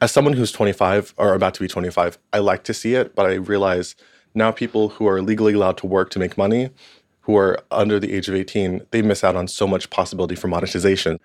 as 0.00 0.12
someone 0.12 0.34
who's 0.34 0.52
25 0.52 1.14
or 1.16 1.34
about 1.34 1.54
to 1.54 1.60
be 1.60 1.68
25, 1.68 2.18
I 2.32 2.38
like 2.38 2.64
to 2.64 2.74
see 2.74 2.94
it, 2.94 3.14
but 3.14 3.26
I 3.26 3.34
realize 3.34 3.96
now 4.34 4.50
people 4.50 4.90
who 4.90 5.06
are 5.06 5.22
legally 5.22 5.54
allowed 5.54 5.78
to 5.78 5.86
work 5.86 6.10
to 6.10 6.18
make 6.18 6.36
money, 6.36 6.70
who 7.22 7.36
are 7.36 7.58
under 7.70 7.98
the 7.98 8.12
age 8.12 8.28
of 8.28 8.34
18, 8.34 8.86
they 8.90 9.00
miss 9.00 9.24
out 9.24 9.36
on 9.36 9.48
so 9.48 9.66
much 9.66 9.90
possibility 9.90 10.34
for 10.34 10.48
monetization. 10.48 11.18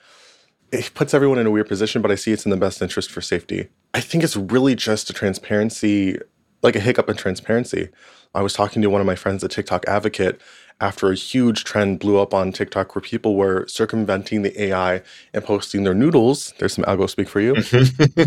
It 0.71 0.93
puts 0.93 1.13
everyone 1.13 1.39
in 1.39 1.47
a 1.47 1.51
weird 1.51 1.67
position, 1.67 2.01
but 2.01 2.11
I 2.11 2.15
see 2.15 2.31
it's 2.31 2.45
in 2.45 2.51
the 2.51 2.57
best 2.57 2.81
interest 2.81 3.11
for 3.11 3.21
safety. 3.21 3.67
I 3.93 4.01
think 4.01 4.23
it's 4.23 4.37
really 4.37 4.75
just 4.75 5.09
a 5.09 5.13
transparency, 5.13 6.19
like 6.61 6.75
a 6.75 6.79
hiccup 6.79 7.09
in 7.09 7.17
transparency. 7.17 7.89
I 8.35 8.43
was 8.43 8.53
talking 8.53 8.81
to 8.83 8.89
one 8.89 9.01
of 9.01 9.07
my 9.07 9.15
friends, 9.15 9.43
a 9.43 9.47
TikTok 9.47 9.85
advocate, 9.87 10.39
after 10.81 11.11
a 11.11 11.15
huge 11.15 11.63
trend 11.63 11.99
blew 11.99 12.19
up 12.19 12.33
on 12.33 12.51
TikTok 12.51 12.95
where 12.95 13.01
people 13.01 13.35
were 13.35 13.67
circumventing 13.67 14.43
the 14.43 14.63
AI 14.63 15.01
and 15.33 15.43
posting 15.43 15.83
their 15.83 15.93
noodles. 15.93 16.53
There's 16.57 16.73
some 16.73 16.85
algo 16.85 17.09
speak 17.09 17.27
for 17.27 17.41
you. 17.41 17.55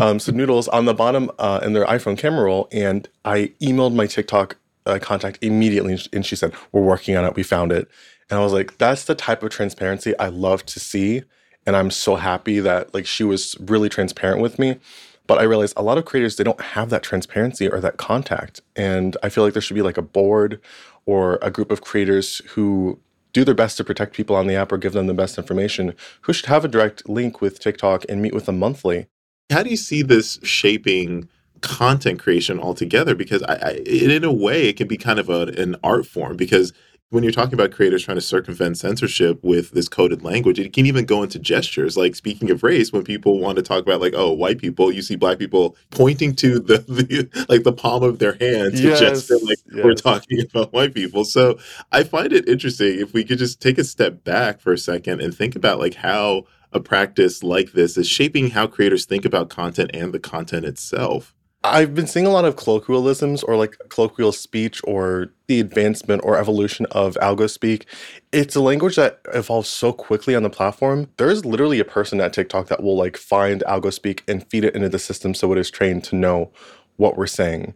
um, 0.01 0.19
some 0.19 0.37
noodles 0.37 0.67
on 0.67 0.85
the 0.85 0.93
bottom 0.93 1.31
uh, 1.39 1.61
in 1.63 1.73
their 1.73 1.85
iPhone 1.85 2.17
camera 2.17 2.43
roll. 2.43 2.67
And 2.71 3.07
I 3.25 3.53
emailed 3.61 3.95
my 3.95 4.05
TikTok 4.05 4.57
uh, 4.85 4.99
contact 5.01 5.39
immediately, 5.41 5.97
and 6.11 6.25
she 6.25 6.35
said, 6.35 6.53
"We're 6.71 6.81
working 6.81 7.15
on 7.15 7.25
it. 7.25 7.35
We 7.35 7.43
found 7.43 7.71
it." 7.71 7.89
And 8.29 8.39
I 8.39 8.43
was 8.43 8.53
like, 8.53 8.77
"That's 8.77 9.05
the 9.05 9.15
type 9.15 9.43
of 9.43 9.49
transparency 9.49 10.17
I 10.19 10.27
love 10.27 10.65
to 10.67 10.79
see." 10.79 11.23
And 11.65 11.75
I'm 11.75 11.91
so 11.91 12.15
happy 12.15 12.59
that 12.59 12.93
like 12.93 13.05
she 13.05 13.23
was 13.23 13.55
really 13.59 13.89
transparent 13.89 14.41
with 14.41 14.59
me. 14.59 14.77
But 15.25 15.39
I 15.39 15.43
realized 15.43 15.73
a 15.77 15.83
lot 15.83 15.97
of 15.97 16.03
creators 16.03 16.35
they 16.35 16.43
don't 16.43 16.59
have 16.59 16.89
that 16.89 17.01
transparency 17.01 17.69
or 17.69 17.79
that 17.79 17.95
contact, 17.95 18.61
and 18.75 19.15
I 19.23 19.29
feel 19.29 19.45
like 19.45 19.53
there 19.53 19.61
should 19.61 19.75
be 19.75 19.81
like 19.81 19.97
a 19.97 20.01
board 20.01 20.59
or 21.05 21.39
a 21.41 21.51
group 21.51 21.71
of 21.71 21.81
creators 21.81 22.41
who 22.51 22.99
do 23.33 23.43
their 23.43 23.55
best 23.55 23.77
to 23.77 23.83
protect 23.83 24.13
people 24.13 24.35
on 24.35 24.47
the 24.47 24.55
app 24.55 24.71
or 24.71 24.77
give 24.77 24.93
them 24.93 25.07
the 25.07 25.13
best 25.13 25.37
information 25.37 25.93
who 26.21 26.33
should 26.33 26.45
have 26.45 26.63
a 26.63 26.67
direct 26.67 27.07
link 27.09 27.41
with 27.41 27.59
TikTok 27.59 28.05
and 28.07 28.21
meet 28.21 28.33
with 28.33 28.45
them 28.45 28.59
monthly. 28.59 29.07
How 29.49 29.63
do 29.63 29.69
you 29.69 29.77
see 29.77 30.01
this 30.01 30.39
shaping 30.43 31.27
content 31.61 32.19
creation 32.19 32.59
altogether? 32.59 33.15
Because 33.15 33.41
I, 33.43 33.55
I 33.55 33.71
in 33.85 34.23
a 34.23 34.31
way, 34.31 34.69
it 34.69 34.77
can 34.77 34.87
be 34.87 34.97
kind 34.97 35.19
of 35.19 35.29
a, 35.29 35.47
an 35.57 35.75
art 35.83 36.05
form 36.05 36.37
because 36.37 36.73
when 37.13 37.21
you're 37.21 37.31
talking 37.31 37.53
about 37.53 37.71
creators 37.71 38.03
trying 38.03 38.17
to 38.17 38.21
circumvent 38.21 38.75
censorship 38.75 39.39
with 39.43 39.69
this 39.71 39.87
coded 39.87 40.23
language, 40.23 40.59
it 40.59 40.73
can 40.73 40.87
even 40.87 41.05
go 41.05 41.21
into 41.21 41.37
gestures. 41.37 41.95
Like 41.95 42.15
speaking 42.15 42.49
of 42.49 42.63
race, 42.63 42.91
when 42.91 43.03
people 43.03 43.39
want 43.39 43.57
to 43.57 43.61
talk 43.61 43.83
about 43.83 44.01
like, 44.01 44.15
oh, 44.15 44.31
white 44.31 44.57
people, 44.57 44.91
you 44.91 45.03
see 45.03 45.15
black 45.15 45.37
people 45.37 45.77
pointing 45.91 46.35
to 46.37 46.59
the, 46.59 46.79
the 46.87 47.45
like 47.49 47.61
the 47.61 47.71
palm 47.71 48.01
of 48.01 48.17
their 48.17 48.33
hand 48.33 48.75
to 48.77 48.87
Yes, 48.87 48.99
gesture 48.99 49.37
like 49.43 49.59
we're 49.71 49.93
talking 49.93 50.41
about 50.41 50.73
white 50.73 50.95
people. 50.95 51.23
So 51.23 51.59
I 51.91 52.03
find 52.03 52.33
it 52.33 52.49
interesting 52.49 52.99
if 52.99 53.13
we 53.13 53.23
could 53.23 53.37
just 53.37 53.61
take 53.61 53.77
a 53.77 53.83
step 53.83 54.23
back 54.23 54.59
for 54.59 54.73
a 54.73 54.77
second 54.77 55.21
and 55.21 55.35
think 55.35 55.55
about 55.55 55.77
like 55.77 55.93
how 55.93 56.45
a 56.71 56.79
practice 56.79 57.43
like 57.43 57.73
this 57.73 57.95
is 57.95 58.07
shaping 58.07 58.49
how 58.49 58.65
creators 58.65 59.05
think 59.05 59.23
about 59.23 59.49
content 59.49 59.91
and 59.93 60.13
the 60.13 60.19
content 60.19 60.65
itself. 60.65 61.35
I've 61.65 61.95
been 61.95 62.07
seeing 62.07 62.25
a 62.25 62.29
lot 62.29 62.43
of 62.43 62.57
colloquialisms 62.57 63.41
or 63.41 63.55
like 63.55 63.77
colloquial 63.87 64.33
speech 64.33 64.81
or 64.83 65.31
the 65.47 65.61
advancement 65.61 66.21
or 66.25 66.37
evolution 66.37 66.85
of 66.91 67.15
algo 67.15 67.49
speak. 67.49 67.85
It's 68.33 68.55
a 68.55 68.61
language 68.61 68.97
that 68.97 69.21
evolves 69.33 69.69
so 69.69 69.93
quickly 69.93 70.35
on 70.35 70.43
the 70.43 70.49
platform. 70.49 71.09
There 71.15 71.29
is 71.29 71.45
literally 71.45 71.79
a 71.79 71.85
person 71.85 72.19
at 72.19 72.33
TikTok 72.33 72.67
that 72.67 72.83
will 72.83 72.97
like 72.97 73.15
find 73.15 73.63
algo 73.65 73.93
speak 73.93 74.23
and 74.27 74.45
feed 74.49 74.65
it 74.65 74.75
into 74.75 74.89
the 74.89 74.99
system 74.99 75.33
so 75.33 75.53
it 75.53 75.57
is 75.57 75.71
trained 75.71 76.03
to 76.05 76.17
know 76.17 76.51
what 76.97 77.15
we're 77.15 77.27
saying. 77.27 77.75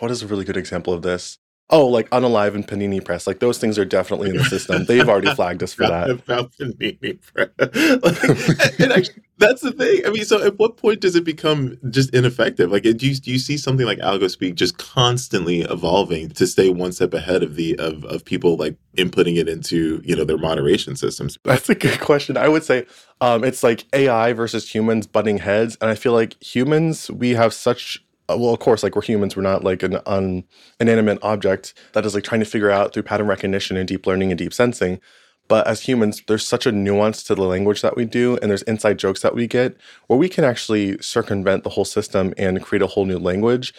What 0.00 0.10
is 0.10 0.22
a 0.22 0.26
really 0.26 0.44
good 0.44 0.56
example 0.56 0.92
of 0.92 1.02
this? 1.02 1.38
Oh, 1.68 1.88
like 1.88 2.08
Unalive 2.10 2.54
and 2.54 2.66
Panini 2.66 3.04
Press. 3.04 3.26
Like 3.26 3.40
those 3.40 3.58
things 3.58 3.76
are 3.76 3.84
definitely 3.84 4.30
in 4.30 4.36
the 4.36 4.44
system. 4.44 4.84
They've 4.84 5.08
already 5.08 5.34
flagged 5.34 5.64
us 5.64 5.72
for 5.72 5.88
that. 5.88 6.10
About 6.10 6.52
Panini 6.52 7.18
Press. 7.20 7.48
like, 7.58 8.80
and 8.80 8.92
actually, 8.92 9.22
that's 9.38 9.62
the 9.62 9.72
thing. 9.72 10.02
I 10.06 10.10
mean, 10.10 10.24
so 10.24 10.40
at 10.44 10.58
what 10.60 10.76
point 10.76 11.00
does 11.00 11.16
it 11.16 11.24
become 11.24 11.76
just 11.90 12.14
ineffective? 12.14 12.70
Like, 12.70 12.84
do 12.84 12.90
you, 12.90 13.14
do 13.16 13.32
you 13.32 13.38
see 13.40 13.58
something 13.58 13.84
like 13.84 13.98
AlgoSpeak 13.98 14.54
just 14.54 14.78
constantly 14.78 15.62
evolving 15.62 16.28
to 16.30 16.46
stay 16.46 16.70
one 16.70 16.92
step 16.92 17.12
ahead 17.12 17.42
of 17.42 17.56
the 17.56 17.76
of, 17.80 18.04
of 18.04 18.24
people 18.24 18.56
like 18.56 18.76
inputting 18.96 19.36
it 19.36 19.48
into 19.48 20.00
you 20.04 20.14
know 20.14 20.24
their 20.24 20.38
moderation 20.38 20.94
systems? 20.94 21.36
That's 21.42 21.68
a 21.68 21.74
good 21.74 21.98
question. 21.98 22.36
I 22.36 22.46
would 22.46 22.62
say 22.62 22.86
um, 23.20 23.42
it's 23.42 23.64
like 23.64 23.86
AI 23.92 24.32
versus 24.34 24.72
humans 24.72 25.08
butting 25.08 25.38
heads, 25.38 25.76
and 25.80 25.90
I 25.90 25.96
feel 25.96 26.12
like 26.12 26.40
humans 26.40 27.10
we 27.10 27.30
have 27.30 27.52
such 27.52 28.05
Uh, 28.28 28.36
well, 28.38 28.52
of 28.52 28.58
course, 28.58 28.82
like 28.82 28.96
we're 28.96 29.02
humans, 29.02 29.36
we're 29.36 29.42
not 29.42 29.62
like 29.62 29.82
an 29.82 29.98
un, 30.06 30.44
inanimate 30.80 31.18
object 31.22 31.74
that 31.92 32.04
is 32.04 32.14
like 32.14 32.24
trying 32.24 32.40
to 32.40 32.46
figure 32.46 32.70
out 32.70 32.92
through 32.92 33.04
pattern 33.04 33.26
recognition 33.26 33.76
and 33.76 33.88
deep 33.88 34.06
learning 34.06 34.32
and 34.32 34.38
deep 34.38 34.52
sensing. 34.52 35.00
But 35.48 35.66
as 35.68 35.82
humans, 35.82 36.22
there's 36.26 36.44
such 36.44 36.66
a 36.66 36.72
nuance 36.72 37.22
to 37.24 37.36
the 37.36 37.44
language 37.44 37.82
that 37.82 37.96
we 37.96 38.04
do, 38.04 38.36
and 38.42 38.50
there's 38.50 38.62
inside 38.62 38.98
jokes 38.98 39.22
that 39.22 39.34
we 39.34 39.46
get 39.46 39.76
where 40.08 40.18
we 40.18 40.28
can 40.28 40.42
actually 40.42 40.98
circumvent 40.98 41.62
the 41.62 41.70
whole 41.70 41.84
system 41.84 42.34
and 42.36 42.62
create 42.62 42.82
a 42.82 42.88
whole 42.88 43.04
new 43.04 43.18
language. 43.18 43.72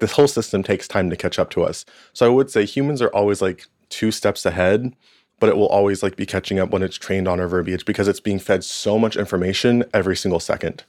This 0.00 0.12
whole 0.12 0.26
system 0.26 0.64
takes 0.64 0.88
time 0.88 1.10
to 1.10 1.16
catch 1.16 1.38
up 1.38 1.50
to 1.50 1.62
us. 1.62 1.84
So 2.12 2.26
I 2.26 2.28
would 2.28 2.50
say 2.50 2.64
humans 2.64 3.00
are 3.00 3.14
always 3.14 3.40
like 3.40 3.66
two 3.88 4.10
steps 4.10 4.44
ahead 4.44 4.96
but 5.42 5.48
it 5.48 5.56
will 5.56 5.66
always 5.66 6.04
like 6.04 6.14
be 6.14 6.24
catching 6.24 6.60
up 6.60 6.70
when 6.70 6.84
it's 6.84 6.96
trained 6.96 7.26
on 7.26 7.40
our 7.40 7.48
verbiage 7.48 7.84
because 7.84 8.06
it's 8.06 8.20
being 8.20 8.38
fed 8.38 8.62
so 8.62 8.96
much 8.96 9.16
information 9.16 9.82
every 9.92 10.14
single 10.14 10.38
second. 10.38 10.84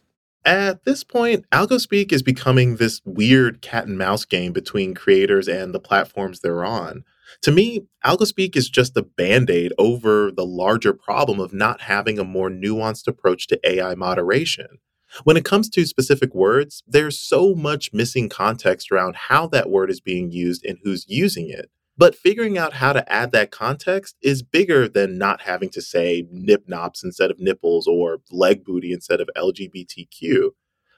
At 0.45 0.83
this 0.83 1.05
point, 1.05 1.45
AlgoSpeak 1.51 2.11
is 2.11 2.21
becoming 2.21 2.75
this 2.75 3.01
weird 3.05 3.61
cat 3.61 3.87
and 3.87 3.97
mouse 3.97 4.25
game 4.25 4.51
between 4.51 4.93
creators 4.93 5.47
and 5.47 5.73
the 5.73 5.79
platforms 5.79 6.41
they're 6.41 6.65
on. 6.65 7.05
To 7.43 7.51
me, 7.51 7.85
AlgoSpeak 8.05 8.57
is 8.57 8.69
just 8.69 8.97
a 8.97 9.03
band 9.03 9.49
aid 9.49 9.71
over 9.77 10.31
the 10.31 10.45
larger 10.45 10.91
problem 10.91 11.39
of 11.39 11.53
not 11.53 11.81
having 11.81 12.19
a 12.19 12.25
more 12.25 12.49
nuanced 12.49 13.07
approach 13.07 13.47
to 13.47 13.59
AI 13.63 13.95
moderation. 13.95 14.79
When 15.23 15.37
it 15.37 15.45
comes 15.45 15.69
to 15.69 15.85
specific 15.85 16.33
words, 16.35 16.83
there's 16.85 17.19
so 17.19 17.55
much 17.55 17.93
missing 17.93 18.27
context 18.27 18.91
around 18.91 19.15
how 19.15 19.47
that 19.47 19.69
word 19.69 19.89
is 19.89 20.01
being 20.01 20.31
used 20.31 20.65
and 20.65 20.77
who's 20.83 21.05
using 21.07 21.49
it. 21.49 21.69
But 21.95 22.15
figuring 22.15 22.57
out 22.57 22.73
how 22.73 22.93
to 22.93 23.11
add 23.11 23.31
that 23.33 23.51
context 23.51 24.15
is 24.21 24.41
bigger 24.41 24.87
than 24.87 25.17
not 25.17 25.41
having 25.41 25.69
to 25.69 25.81
say 25.81 26.25
nip 26.31 26.63
nops 26.67 27.03
instead 27.03 27.29
of 27.29 27.39
nipples 27.39 27.87
or 27.87 28.19
leg 28.31 28.63
booty 28.63 28.91
instead 28.91 29.21
of 29.21 29.29
LGBTQ. 29.37 30.49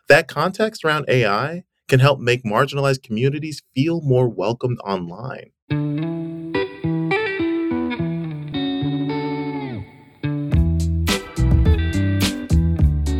That 0.07 0.27
context 0.27 0.85
around 0.85 1.05
AI 1.09 1.63
can 1.87 1.99
help 1.99 2.19
make 2.19 2.43
marginalized 2.43 3.03
communities 3.03 3.61
feel 3.75 4.01
more 4.01 4.29
welcomed 4.29 4.79
online. 4.85 5.51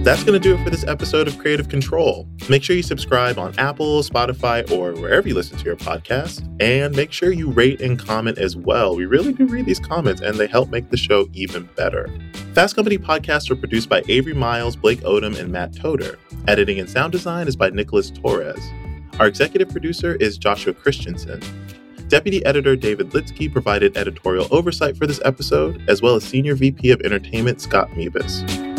That's 0.06 0.24
going 0.24 0.40
to 0.40 0.50
do 0.50 0.54
it 0.54 0.64
for 0.64 0.70
this 0.70 0.84
episode 0.84 1.28
of 1.28 1.36
Creative 1.40 1.68
Control. 1.68 2.30
Make 2.48 2.62
sure 2.62 2.76
you 2.76 2.84
subscribe 2.84 3.40
on 3.40 3.58
Apple, 3.58 4.04
Spotify, 4.04 4.70
or 4.70 4.94
wherever 4.94 5.28
you 5.28 5.34
listen 5.34 5.58
to 5.58 5.66
your 5.66 5.78
podcast. 5.78 6.48
And 6.62 6.96
make 6.96 7.12
sure 7.12 7.32
you 7.32 7.50
rate 7.50 7.82
and 7.82 7.98
comment 7.98 8.38
as 8.38 8.56
well. 8.56 8.96
We 8.96 9.08
really 9.08 9.34
do 9.34 9.48
read 9.48 9.66
these 9.66 9.80
comments 9.80 10.22
and 10.22 10.38
they 10.38 10.46
help 10.46 10.70
make 10.70 10.92
the 10.92 10.96
show 10.96 11.28
even 11.34 11.68
better. 11.76 12.08
Fast 12.54 12.76
Company 12.76 13.00
podcasts 13.00 13.50
are 13.50 13.56
produced 13.56 13.90
by 13.90 14.04
Avery 14.08 14.36
Miles, 14.36 14.76
Blake 14.76 15.02
Odom, 15.02 15.40
and 15.40 15.52
Matt 15.52 15.74
Toder. 15.74 16.20
Editing 16.48 16.80
and 16.80 16.88
sound 16.88 17.12
design 17.12 17.48
is 17.48 17.56
by 17.56 17.72
Nicholas 17.72 18.12
Torres. 18.12 18.62
Our 19.20 19.26
executive 19.26 19.70
producer 19.70 20.18
is 20.18 20.38
Joshua 20.38 20.76
Christensen. 20.76 21.42
Deputy 22.10 22.46
editor 22.46 22.76
David 22.76 23.10
Lidsky 23.10 23.52
provided 23.52 23.98
editorial 23.98 24.48
oversight 24.52 24.98
for 24.98 25.08
this 25.08 25.20
episode, 25.26 25.84
as 25.90 26.04
well 26.04 26.14
as 26.14 26.24
Senior 26.24 26.54
VP 26.54 26.92
of 26.92 27.02
Entertainment 27.02 27.60
Scott 27.60 27.90
Mebus. 27.94 28.75